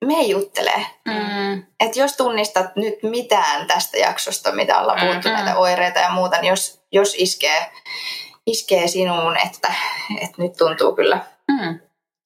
me 0.05 0.23
juttelee. 0.23 0.87
Mm. 1.09 1.65
Että 1.81 1.99
jos 2.01 2.17
tunnistat 2.17 2.77
nyt 2.77 2.95
mitään 3.03 3.67
tästä 3.67 3.99
jaksosta, 3.99 4.53
mitä 4.53 4.79
ollaan 4.81 5.01
puhuttu, 5.01 5.29
Mm-mm. 5.29 5.45
näitä 5.45 5.59
oireita 5.59 5.99
ja 5.99 6.11
muuta, 6.11 6.41
niin 6.41 6.51
jos, 6.51 6.83
jos 6.93 7.15
iskee, 7.19 7.71
iskee 8.47 8.89
sinuun, 8.89 9.37
että, 9.47 9.75
että 10.21 10.43
nyt 10.43 10.53
tuntuu 10.59 10.95
kyllä, 10.95 11.19
Mm. 11.49 11.81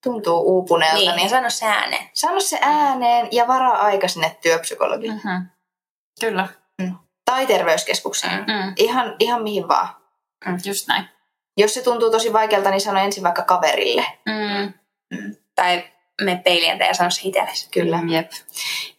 Tuntuu 0.07 0.41
uupuneelta, 0.41 0.97
niin, 0.97 1.17
niin, 1.17 1.25
ja 1.25 1.29
sano 1.29 1.51
se 1.51 1.67
ääneen. 1.67 2.11
sano 2.15 2.41
se 2.41 2.59
ääneen 2.63 3.29
ja 3.33 3.47
varaa 3.47 3.83
aika 3.83 4.09
sinne 4.09 4.37
työpsykologille 4.43 5.15
Mm-hmm. 5.15 5.47
Kyllä. 6.21 6.49
tai 7.25 7.47
terveyskeskukseen. 7.47 8.39
Mm. 8.39 8.75
Ihan, 8.77 9.17
ihan 9.19 9.43
mihin 9.43 9.69
vaan. 9.69 9.89
Just 10.65 10.89
näin. 10.89 11.09
Jos 11.57 11.75
se 11.75 11.83
tuntuu 11.83 12.11
tosi 12.11 12.33
vaikealta, 12.33 12.71
niin 12.71 12.81
sano 12.81 13.01
ensin 13.01 13.23
vaikka 13.23 13.43
kaverille. 13.43 14.07
Mm. 14.27 14.73
Tai 15.55 15.85
me 16.23 16.41
peilien 16.45 16.79
ja 16.79 16.95
sano 16.95 17.11
se 17.11 17.21
itsellesi. 17.25 17.69
Kyllä. 17.71 18.01
Jep. 18.09 18.31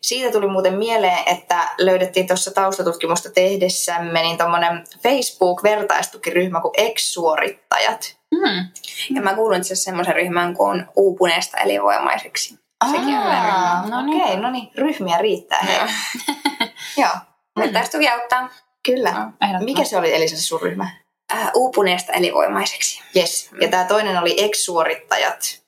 Siitä 0.02 0.32
tuli 0.32 0.48
muuten 0.48 0.74
mieleen, 0.74 1.24
että 1.26 1.70
löydettiin 1.78 2.28
tuossa 2.28 2.52
taustatutkimusta 2.52 3.30
tehdessämme 3.30 4.22
niin 4.22 4.38
tuommoinen 4.38 4.84
Facebook-vertaistukiryhmä 5.04 6.62
kuin 6.62 6.74
ex-suorittajat. 6.78 8.17
Mm. 8.38 8.68
Ja 9.16 9.22
mä 9.22 9.36
kuulun 9.36 9.58
itse 9.58 9.68
asiassa 9.68 9.84
semmoisen 9.86 10.16
ryhmään 10.16 10.54
kuin 10.54 10.86
uupuneesta 10.96 11.58
elinvoimaiseksi. 11.58 12.60
Sekin 12.86 13.18
on 13.18 13.24
hyvä 13.24 13.44
ryhmä. 13.46 13.84
No 13.90 14.06
niin. 14.06 14.24
Okei, 14.24 14.38
no 14.38 14.52
niin, 14.52 14.72
ryhmiä 14.78 15.18
riittää. 15.18 15.60
Hei. 15.60 15.80
Joo, 16.98 17.12
Vertaistuki 17.60 18.10
auttaa 18.10 18.50
kyllä. 18.86 19.10
Ehdottomasti. 19.10 19.66
Mikä 19.66 19.84
se 19.84 19.98
oli 19.98 20.16
Elisa 20.16 20.36
se 20.36 20.42
sun 20.42 20.62
ryhmä? 20.62 20.90
äh, 21.34 21.52
uupuneesta 21.56 22.14
elinvoimaiseksi. 22.14 23.02
Yes. 23.16 23.50
Ja 23.62 23.68
tämä 23.68 23.84
toinen 23.84 24.18
oli 24.18 24.36
ex-suorittajat. 24.38 25.67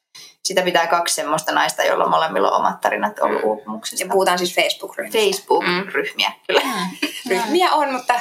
Sitä 0.49 0.61
pitää 0.61 0.87
kaksi 0.87 1.15
semmoista 1.15 1.51
naista, 1.51 1.83
joilla 1.83 2.09
molemmilla 2.09 2.51
on 2.51 2.59
omat 2.59 2.81
tarinat 2.81 3.19
ollut 3.19 3.43
uupumuksesta. 3.43 4.03
Ja 4.05 4.09
puhutaan 4.11 4.37
siis 4.37 4.55
Facebook-ryhmistä. 4.55 5.19
Facebook-ryhmiä, 5.19 6.31
kyllä. 6.47 6.61
Mm. 6.61 7.07
Ryhmiä 7.29 7.71
on, 7.71 7.93
mutta 7.93 8.13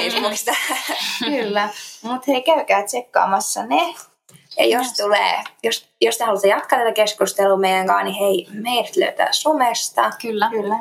Facebookista. 0.00 0.52
kyllä. 1.24 1.68
Mutta 2.02 2.24
hei, 2.32 2.42
käykää 2.42 2.82
tsekkaamassa 2.82 3.66
ne. 3.66 3.94
Ja 4.58 4.66
jos 4.66 4.92
tulee, 4.92 5.42
jos, 5.62 5.88
jos 6.00 6.18
te 6.18 6.24
haluatte 6.24 6.48
jatkaa 6.48 6.78
tätä 6.78 6.92
keskustelua 6.92 7.56
meidän 7.56 7.86
kanssa, 7.86 8.04
niin 8.04 8.16
hei, 8.16 8.46
meidät 8.52 8.96
löytää 8.96 9.28
somesta. 9.30 10.10
Kyllä. 10.22 10.50
Kyllä. 10.50 10.76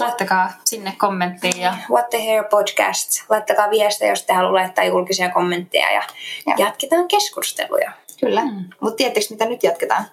Laittakaa 0.00 0.52
sinne 0.64 0.94
kommenttiin 0.98 1.60
ja 1.60 1.74
What 1.90 2.10
the 2.10 2.26
Hair 2.26 2.44
Podcast. 2.44 3.10
Laittakaa 3.28 3.70
viestejä, 3.70 4.12
jos 4.12 4.22
te 4.22 4.32
haluatte 4.32 4.60
laittaa 4.60 4.84
julkisia 4.84 5.30
kommentteja 5.30 5.90
ja 5.90 6.02
Joo. 6.46 6.56
jatketaan 6.58 7.08
keskusteluja. 7.08 7.92
Kyllä. 8.24 8.44
Mm. 8.44 8.64
Mutta 8.80 8.96
tiedättekö, 8.96 9.26
mitä 9.30 9.44
nyt 9.44 9.62
jatketaan? 9.62 10.04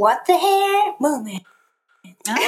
What 0.00 0.24
the 0.24 0.34
Hair 0.42 0.92
Moment. 0.98 1.42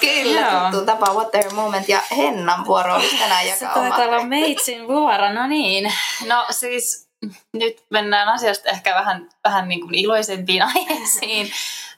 Kyllä, 0.00 0.40
Joo. 0.40 0.70
tuttu 0.70 0.86
tapa 0.86 1.06
What 1.14 1.30
the 1.30 1.40
Hair 1.42 1.54
Moment. 1.54 1.88
Ja 1.88 2.00
Hennan 2.16 2.66
vuoro 2.66 2.94
olisi 2.94 3.18
tänään 3.18 3.42
Se 3.44 3.48
jakaa 3.64 3.72
oma. 3.82 3.88
taitaa 3.96 4.14
olla 4.14 4.24
meitsin 4.24 4.88
vuoro, 4.88 5.32
no 5.32 5.46
niin. 5.46 5.92
No 6.26 6.46
siis 6.50 7.08
nyt 7.52 7.84
mennään 7.90 8.28
asiasta 8.28 8.68
ehkä 8.70 8.94
vähän, 8.94 9.28
vähän 9.44 9.68
niin 9.68 9.80
kuin 9.80 9.94
iloisempiin 9.94 10.62
aiheisiin. 10.76 11.52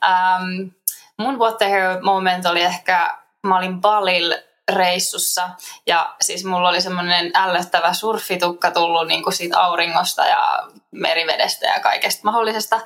Um, 0.06 0.70
mun 1.18 1.38
What 1.38 1.58
the 1.58 1.70
Hair 1.70 2.00
moment 2.02 2.46
oli 2.46 2.62
ehkä, 2.62 3.18
mä 3.42 3.58
olin 3.58 3.80
Balil 3.80 4.34
reissussa. 4.72 5.50
Ja 5.86 6.14
siis 6.20 6.44
mulla 6.44 6.68
oli 6.68 6.80
semmoinen 6.80 7.30
ällöttävä 7.34 7.92
surfitukka 7.92 8.70
tullut 8.70 9.08
niin 9.08 9.22
kuin 9.22 9.32
siitä 9.32 9.60
auringosta 9.60 10.26
ja 10.26 10.68
merivedestä 10.90 11.66
ja 11.66 11.80
kaikesta 11.80 12.20
mahdollisesta. 12.24 12.80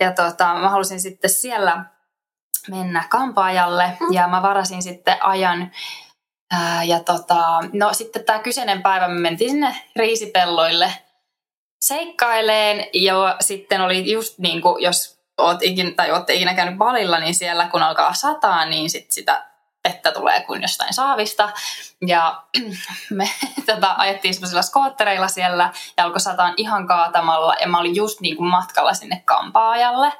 Ja 0.00 0.12
tota, 0.12 0.54
mä 0.54 0.68
halusin 0.68 1.00
sitten 1.00 1.30
siellä 1.30 1.84
mennä 2.68 3.04
kampaajalle 3.08 3.96
ja 4.10 4.28
mä 4.28 4.42
varasin 4.42 4.82
sitten 4.82 5.24
ajan 5.24 5.70
Ää, 6.54 6.84
ja 6.84 7.00
tota, 7.00 7.60
no 7.72 7.92
sitten 7.92 8.24
tämä 8.24 8.38
kyseinen 8.38 8.82
päivä 8.82 9.08
me 9.08 9.20
mentiin 9.20 9.50
sinne 9.50 9.76
riisipelloille 9.96 10.92
seikkaileen 11.84 12.86
ja 12.94 13.36
sitten 13.40 13.80
oli 13.80 14.12
just 14.12 14.38
niin 14.38 14.62
kuin, 14.62 14.82
jos 14.82 15.22
oot 15.38 15.62
ikin, 15.62 15.96
tai 15.96 16.10
ootte 16.10 16.34
ikinä 16.34 16.54
käynyt 16.54 16.78
balilla, 16.78 17.20
niin 17.20 17.34
siellä 17.34 17.68
kun 17.68 17.82
alkaa 17.82 18.14
sataa, 18.14 18.64
niin 18.64 18.90
sit 18.90 19.12
sitä 19.12 19.51
vettä 19.88 20.12
tulee 20.12 20.40
kuin 20.40 20.62
jostain 20.62 20.94
saavista. 20.94 21.50
Ja 22.06 22.42
me 23.10 23.30
tota, 23.66 23.94
ajettiin 23.98 24.34
semmoisilla 24.34 24.62
skoottereilla 24.62 25.28
siellä 25.28 25.72
ja 25.96 26.04
alkoi 26.04 26.20
sataan 26.20 26.54
ihan 26.56 26.86
kaatamalla 26.86 27.54
ja 27.60 27.68
mä 27.68 27.78
olin 27.78 27.96
just 27.96 28.20
niin 28.20 28.36
kuin 28.36 28.50
matkalla 28.50 28.94
sinne 28.94 29.22
kampaajalle. 29.24 30.12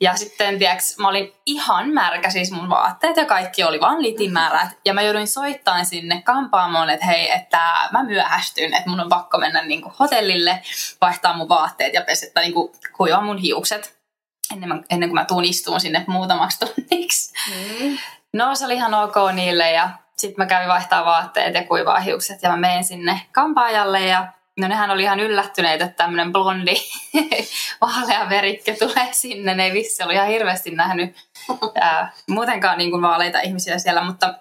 Ja 0.00 0.16
sitten, 0.16 0.58
tiiäks, 0.58 0.98
mä 0.98 1.08
olin 1.08 1.32
ihan 1.46 1.88
märkä, 1.88 2.30
siis 2.30 2.50
mun 2.50 2.70
vaatteet 2.70 3.16
ja 3.16 3.24
kaikki 3.24 3.64
oli 3.64 3.80
vaan 3.80 4.02
litimärät. 4.02 4.68
Ja 4.84 4.94
mä 4.94 5.02
jouduin 5.02 5.28
soittamaan 5.28 5.86
sinne 5.86 6.22
kampaamoon, 6.22 6.90
että 6.90 7.06
hei, 7.06 7.30
että 7.30 7.88
mä 7.92 8.04
myöhästyn, 8.04 8.74
että 8.74 8.90
mun 8.90 9.00
on 9.00 9.08
pakko 9.08 9.38
mennä 9.38 9.62
niin 9.62 9.82
kuin 9.82 9.94
hotellille, 9.98 10.62
vaihtaa 11.00 11.36
mun 11.36 11.48
vaatteet 11.48 11.94
ja 11.94 12.02
pesettä 12.02 12.40
niin 12.40 12.54
kuin 12.54 12.72
kuivaa 12.96 13.20
mun 13.20 13.38
hiukset 13.38 13.96
ennen, 14.52 14.84
ennen 14.90 15.08
kuin 15.08 15.14
mä 15.14 15.24
tuun 15.24 15.44
istuun 15.44 15.80
sinne 15.80 16.04
muutamaksi 16.06 16.58
tunniksi. 16.58 17.32
Mm. 17.50 17.98
No 18.36 18.54
se 18.54 18.64
oli 18.64 18.74
ihan 18.74 18.94
ok 18.94 19.14
niille 19.32 19.70
ja 19.70 19.90
sitten 20.16 20.42
mä 20.42 20.46
kävin 20.46 20.68
vaihtaa 20.68 21.04
vaatteet 21.04 21.54
ja 21.54 21.64
kuivaa 21.64 22.00
hiukset 22.00 22.42
ja 22.42 22.50
mä 22.50 22.56
menen 22.56 22.84
sinne 22.84 23.20
kampaajalle 23.32 24.00
ja 24.00 24.26
no 24.60 24.68
nehän 24.68 24.90
oli 24.90 25.02
ihan 25.02 25.20
yllättyneitä, 25.20 25.84
että 25.84 25.96
tämmöinen 25.96 26.32
blondi 26.32 26.74
vaalea 27.80 28.28
verikke 28.28 28.76
tulee 28.76 29.08
sinne. 29.12 29.54
Ne 29.54 29.64
ei 29.64 29.72
vissi 29.72 30.02
ollut 30.02 30.14
ihan 30.14 30.28
hirveästi 30.28 30.70
nähnyt 30.70 31.16
ää, 31.80 32.12
muutenkaan 32.28 32.78
niin 32.78 32.90
kuin 32.90 33.02
vaaleita 33.02 33.40
ihmisiä 33.40 33.78
siellä, 33.78 34.04
mutta, 34.04 34.34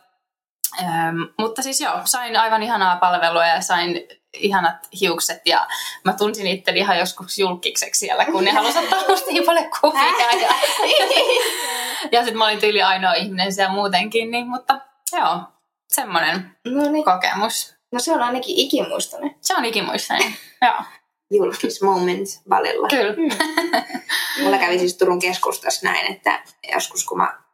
ää, 0.84 1.14
mutta 1.40 1.62
siis 1.62 1.82
joo, 1.82 2.02
sain 2.06 2.38
aivan 2.38 2.64
ihanaa 2.64 2.96
palvelua 2.96 3.48
ja 3.48 3.62
sain 3.62 4.02
ihanat 4.38 4.88
hiukset 5.02 5.42
ja 5.46 5.68
mä 6.04 6.14
tunsin 6.14 6.48
itse 6.48 6.72
ihan 6.72 6.98
joskus 7.00 7.40
julkiseksi 7.40 8.00
siellä, 8.00 8.26
kun 8.26 8.44
ne 8.44 8.52
halusivat 8.52 8.84
ottaa 8.84 9.08
musta 9.10 9.32
niin 9.32 9.44
paljon 9.44 9.66
kuvia. 9.82 10.04
Ja, 10.04 10.56
ja 12.12 12.20
sitten 12.20 12.38
mä 12.38 12.46
olin 12.46 12.60
tyyli 12.60 12.82
ainoa 12.82 13.14
ihminen 13.14 13.54
siellä 13.54 13.74
muutenkin, 13.74 14.32
niin, 14.32 14.48
mutta 14.48 14.80
joo, 15.12 15.40
semmoinen 15.88 16.56
No 16.66 16.92
niin. 16.92 17.06
kokemus. 17.06 17.76
No 17.92 18.00
se 18.00 18.12
on 18.14 18.22
ainakin 18.22 18.58
ikimuistoinen. 18.58 19.36
Se 19.42 19.56
on 19.56 19.66
ikimuistainen, 19.66 20.36
joo. 20.66 20.84
Julkis 21.32 21.82
moment 21.82 22.28
valilla. 22.50 22.88
Kyllä. 22.88 23.36
Mulla 24.44 24.58
kävi 24.58 24.80
siis 24.80 24.98
Turun 24.98 25.20
keskustassa 25.20 25.88
näin, 25.88 26.14
että 26.14 26.44
joskus 26.74 27.06
kun 27.06 27.18
mä 27.18 27.45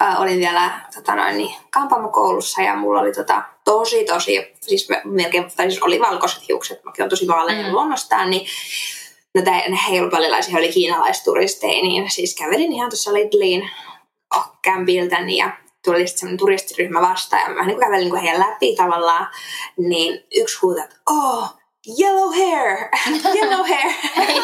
ää, 0.00 0.18
olin 0.18 0.38
vielä 0.38 0.80
tota 0.94 1.14
noin, 1.14 1.36
niin, 1.36 1.54
kampaamokoulussa 1.70 2.62
ja 2.62 2.76
mulla 2.76 3.00
oli 3.00 3.12
tota, 3.12 3.42
tosi 3.64 4.04
tosi, 4.04 4.52
siis 4.60 4.88
melkein, 5.04 5.50
tai 5.56 5.70
siis 5.70 5.82
oli 5.82 6.00
valkoiset 6.00 6.48
hiukset, 6.48 6.84
mäkin 6.84 7.02
on 7.02 7.10
tosi 7.10 7.28
vaaleinen 7.28 7.66
mm. 7.66 7.72
luonnostaan, 7.72 8.30
niin 8.30 8.46
no 9.34 9.42
tää, 9.42 9.68
ne 9.68 9.78
heilupalilaisia 9.88 10.58
oli 10.58 10.68
kiinalaisturisteja, 10.68 11.82
niin 11.82 12.10
siis 12.10 12.36
kävelin 12.36 12.72
ihan 12.72 12.90
tuossa 12.90 13.14
Lidliin 13.14 13.70
oh, 14.36 14.58
kämpiltäni 14.62 15.36
ja 15.36 15.50
tuli 15.84 15.98
sitten 15.98 16.18
semmoinen 16.18 16.38
turistiryhmä 16.38 17.00
vastaan 17.00 17.42
ja 17.42 17.48
mä 17.48 17.66
niin 17.66 17.80
kävelin 17.80 18.12
niin 18.12 18.22
heidän 18.22 18.40
läpi 18.40 18.76
tavallaan, 18.76 19.26
niin 19.76 20.24
yksi 20.34 20.58
huutaa, 20.62 20.84
että 20.84 20.96
oh, 21.10 21.56
yellow 22.00 22.30
hair, 22.34 22.88
yellow 23.36 23.66
hair. 23.68 23.92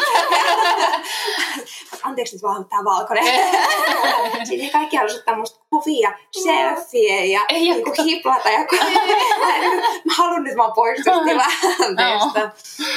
Anteeksi 2.03 2.35
nyt 2.35 2.43
vaan 2.43 2.65
tämä 2.65 2.83
valkoinen. 2.83 3.25
Sitten 4.47 4.69
kaikki 4.71 4.95
halusivat 4.97 5.19
ottaa 5.19 5.37
musta 5.37 5.65
kuvia, 5.69 6.11
selfie 6.43 7.25
ja 7.25 7.41
niinku 7.51 7.91
hiplata. 8.03 8.49
Ja 8.49 8.59
mä 10.05 10.13
haluan 10.17 10.43
nyt 10.43 10.57
vaan 10.57 10.73
poistua 10.73 11.13
tilanteesta. 11.23 12.39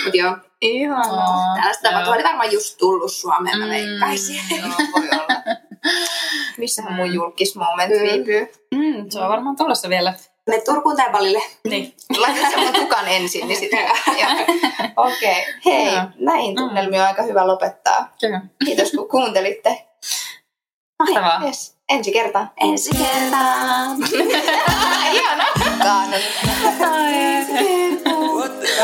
Mutta 0.04 0.16
joo, 0.18 0.36
Ihanaa. 0.60 1.54
tällaista 1.56 1.82
tapahtumaa 1.82 2.14
oli 2.14 2.24
varmaan 2.24 2.52
just 2.52 2.78
tullut 2.78 3.12
Suomeen, 3.12 3.58
mä 3.58 3.68
veikkaisin. 3.68 4.40
joo, 4.50 4.68
voi 4.92 5.08
olla. 5.12 5.26
Missähän 6.58 6.92
mun 6.92 7.14
julkismoment 7.14 7.92
viipyy? 7.92 8.52
Mm, 8.74 9.10
se 9.10 9.20
on 9.20 9.28
varmaan 9.28 9.56
tulossa 9.56 9.88
vielä. 9.88 10.14
Me 10.50 10.60
Turkuun 10.60 10.96
tai 10.96 11.10
Balille. 11.10 11.42
Niin. 11.68 11.94
Laita 12.18 12.50
se 12.50 12.56
mun 12.56 12.72
tukan 12.72 13.08
ensin, 13.08 13.48
niin 13.48 13.60
sitten... 13.60 13.78
Okei. 14.96 15.40
Okay. 15.40 15.54
Hei, 15.66 15.94
Joo. 15.94 16.04
näin 16.18 16.56
tunnelmi 16.56 17.00
on 17.00 17.06
aika 17.06 17.22
hyvä 17.22 17.46
lopettaa. 17.46 18.12
Kyllä. 18.20 18.40
Kiitos 18.64 18.90
kun 18.90 19.08
kuuntelitte. 19.08 19.86
Mahtavaa. 20.98 21.42
Yes. 21.44 21.76
Ensi 21.88 22.12
kertaan. 22.12 22.50
Ensi 22.60 22.90
kertaan. 22.90 23.96
Ihana. 25.12 25.44
The 25.54 25.74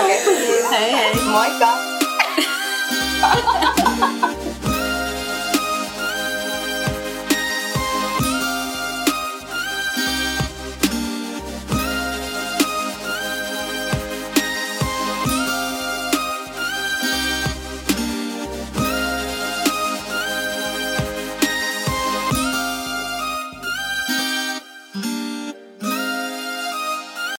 Okei. 0.01 0.25
Hei 0.71 0.93
hei. 0.93 1.15
Moikka. 1.15 1.69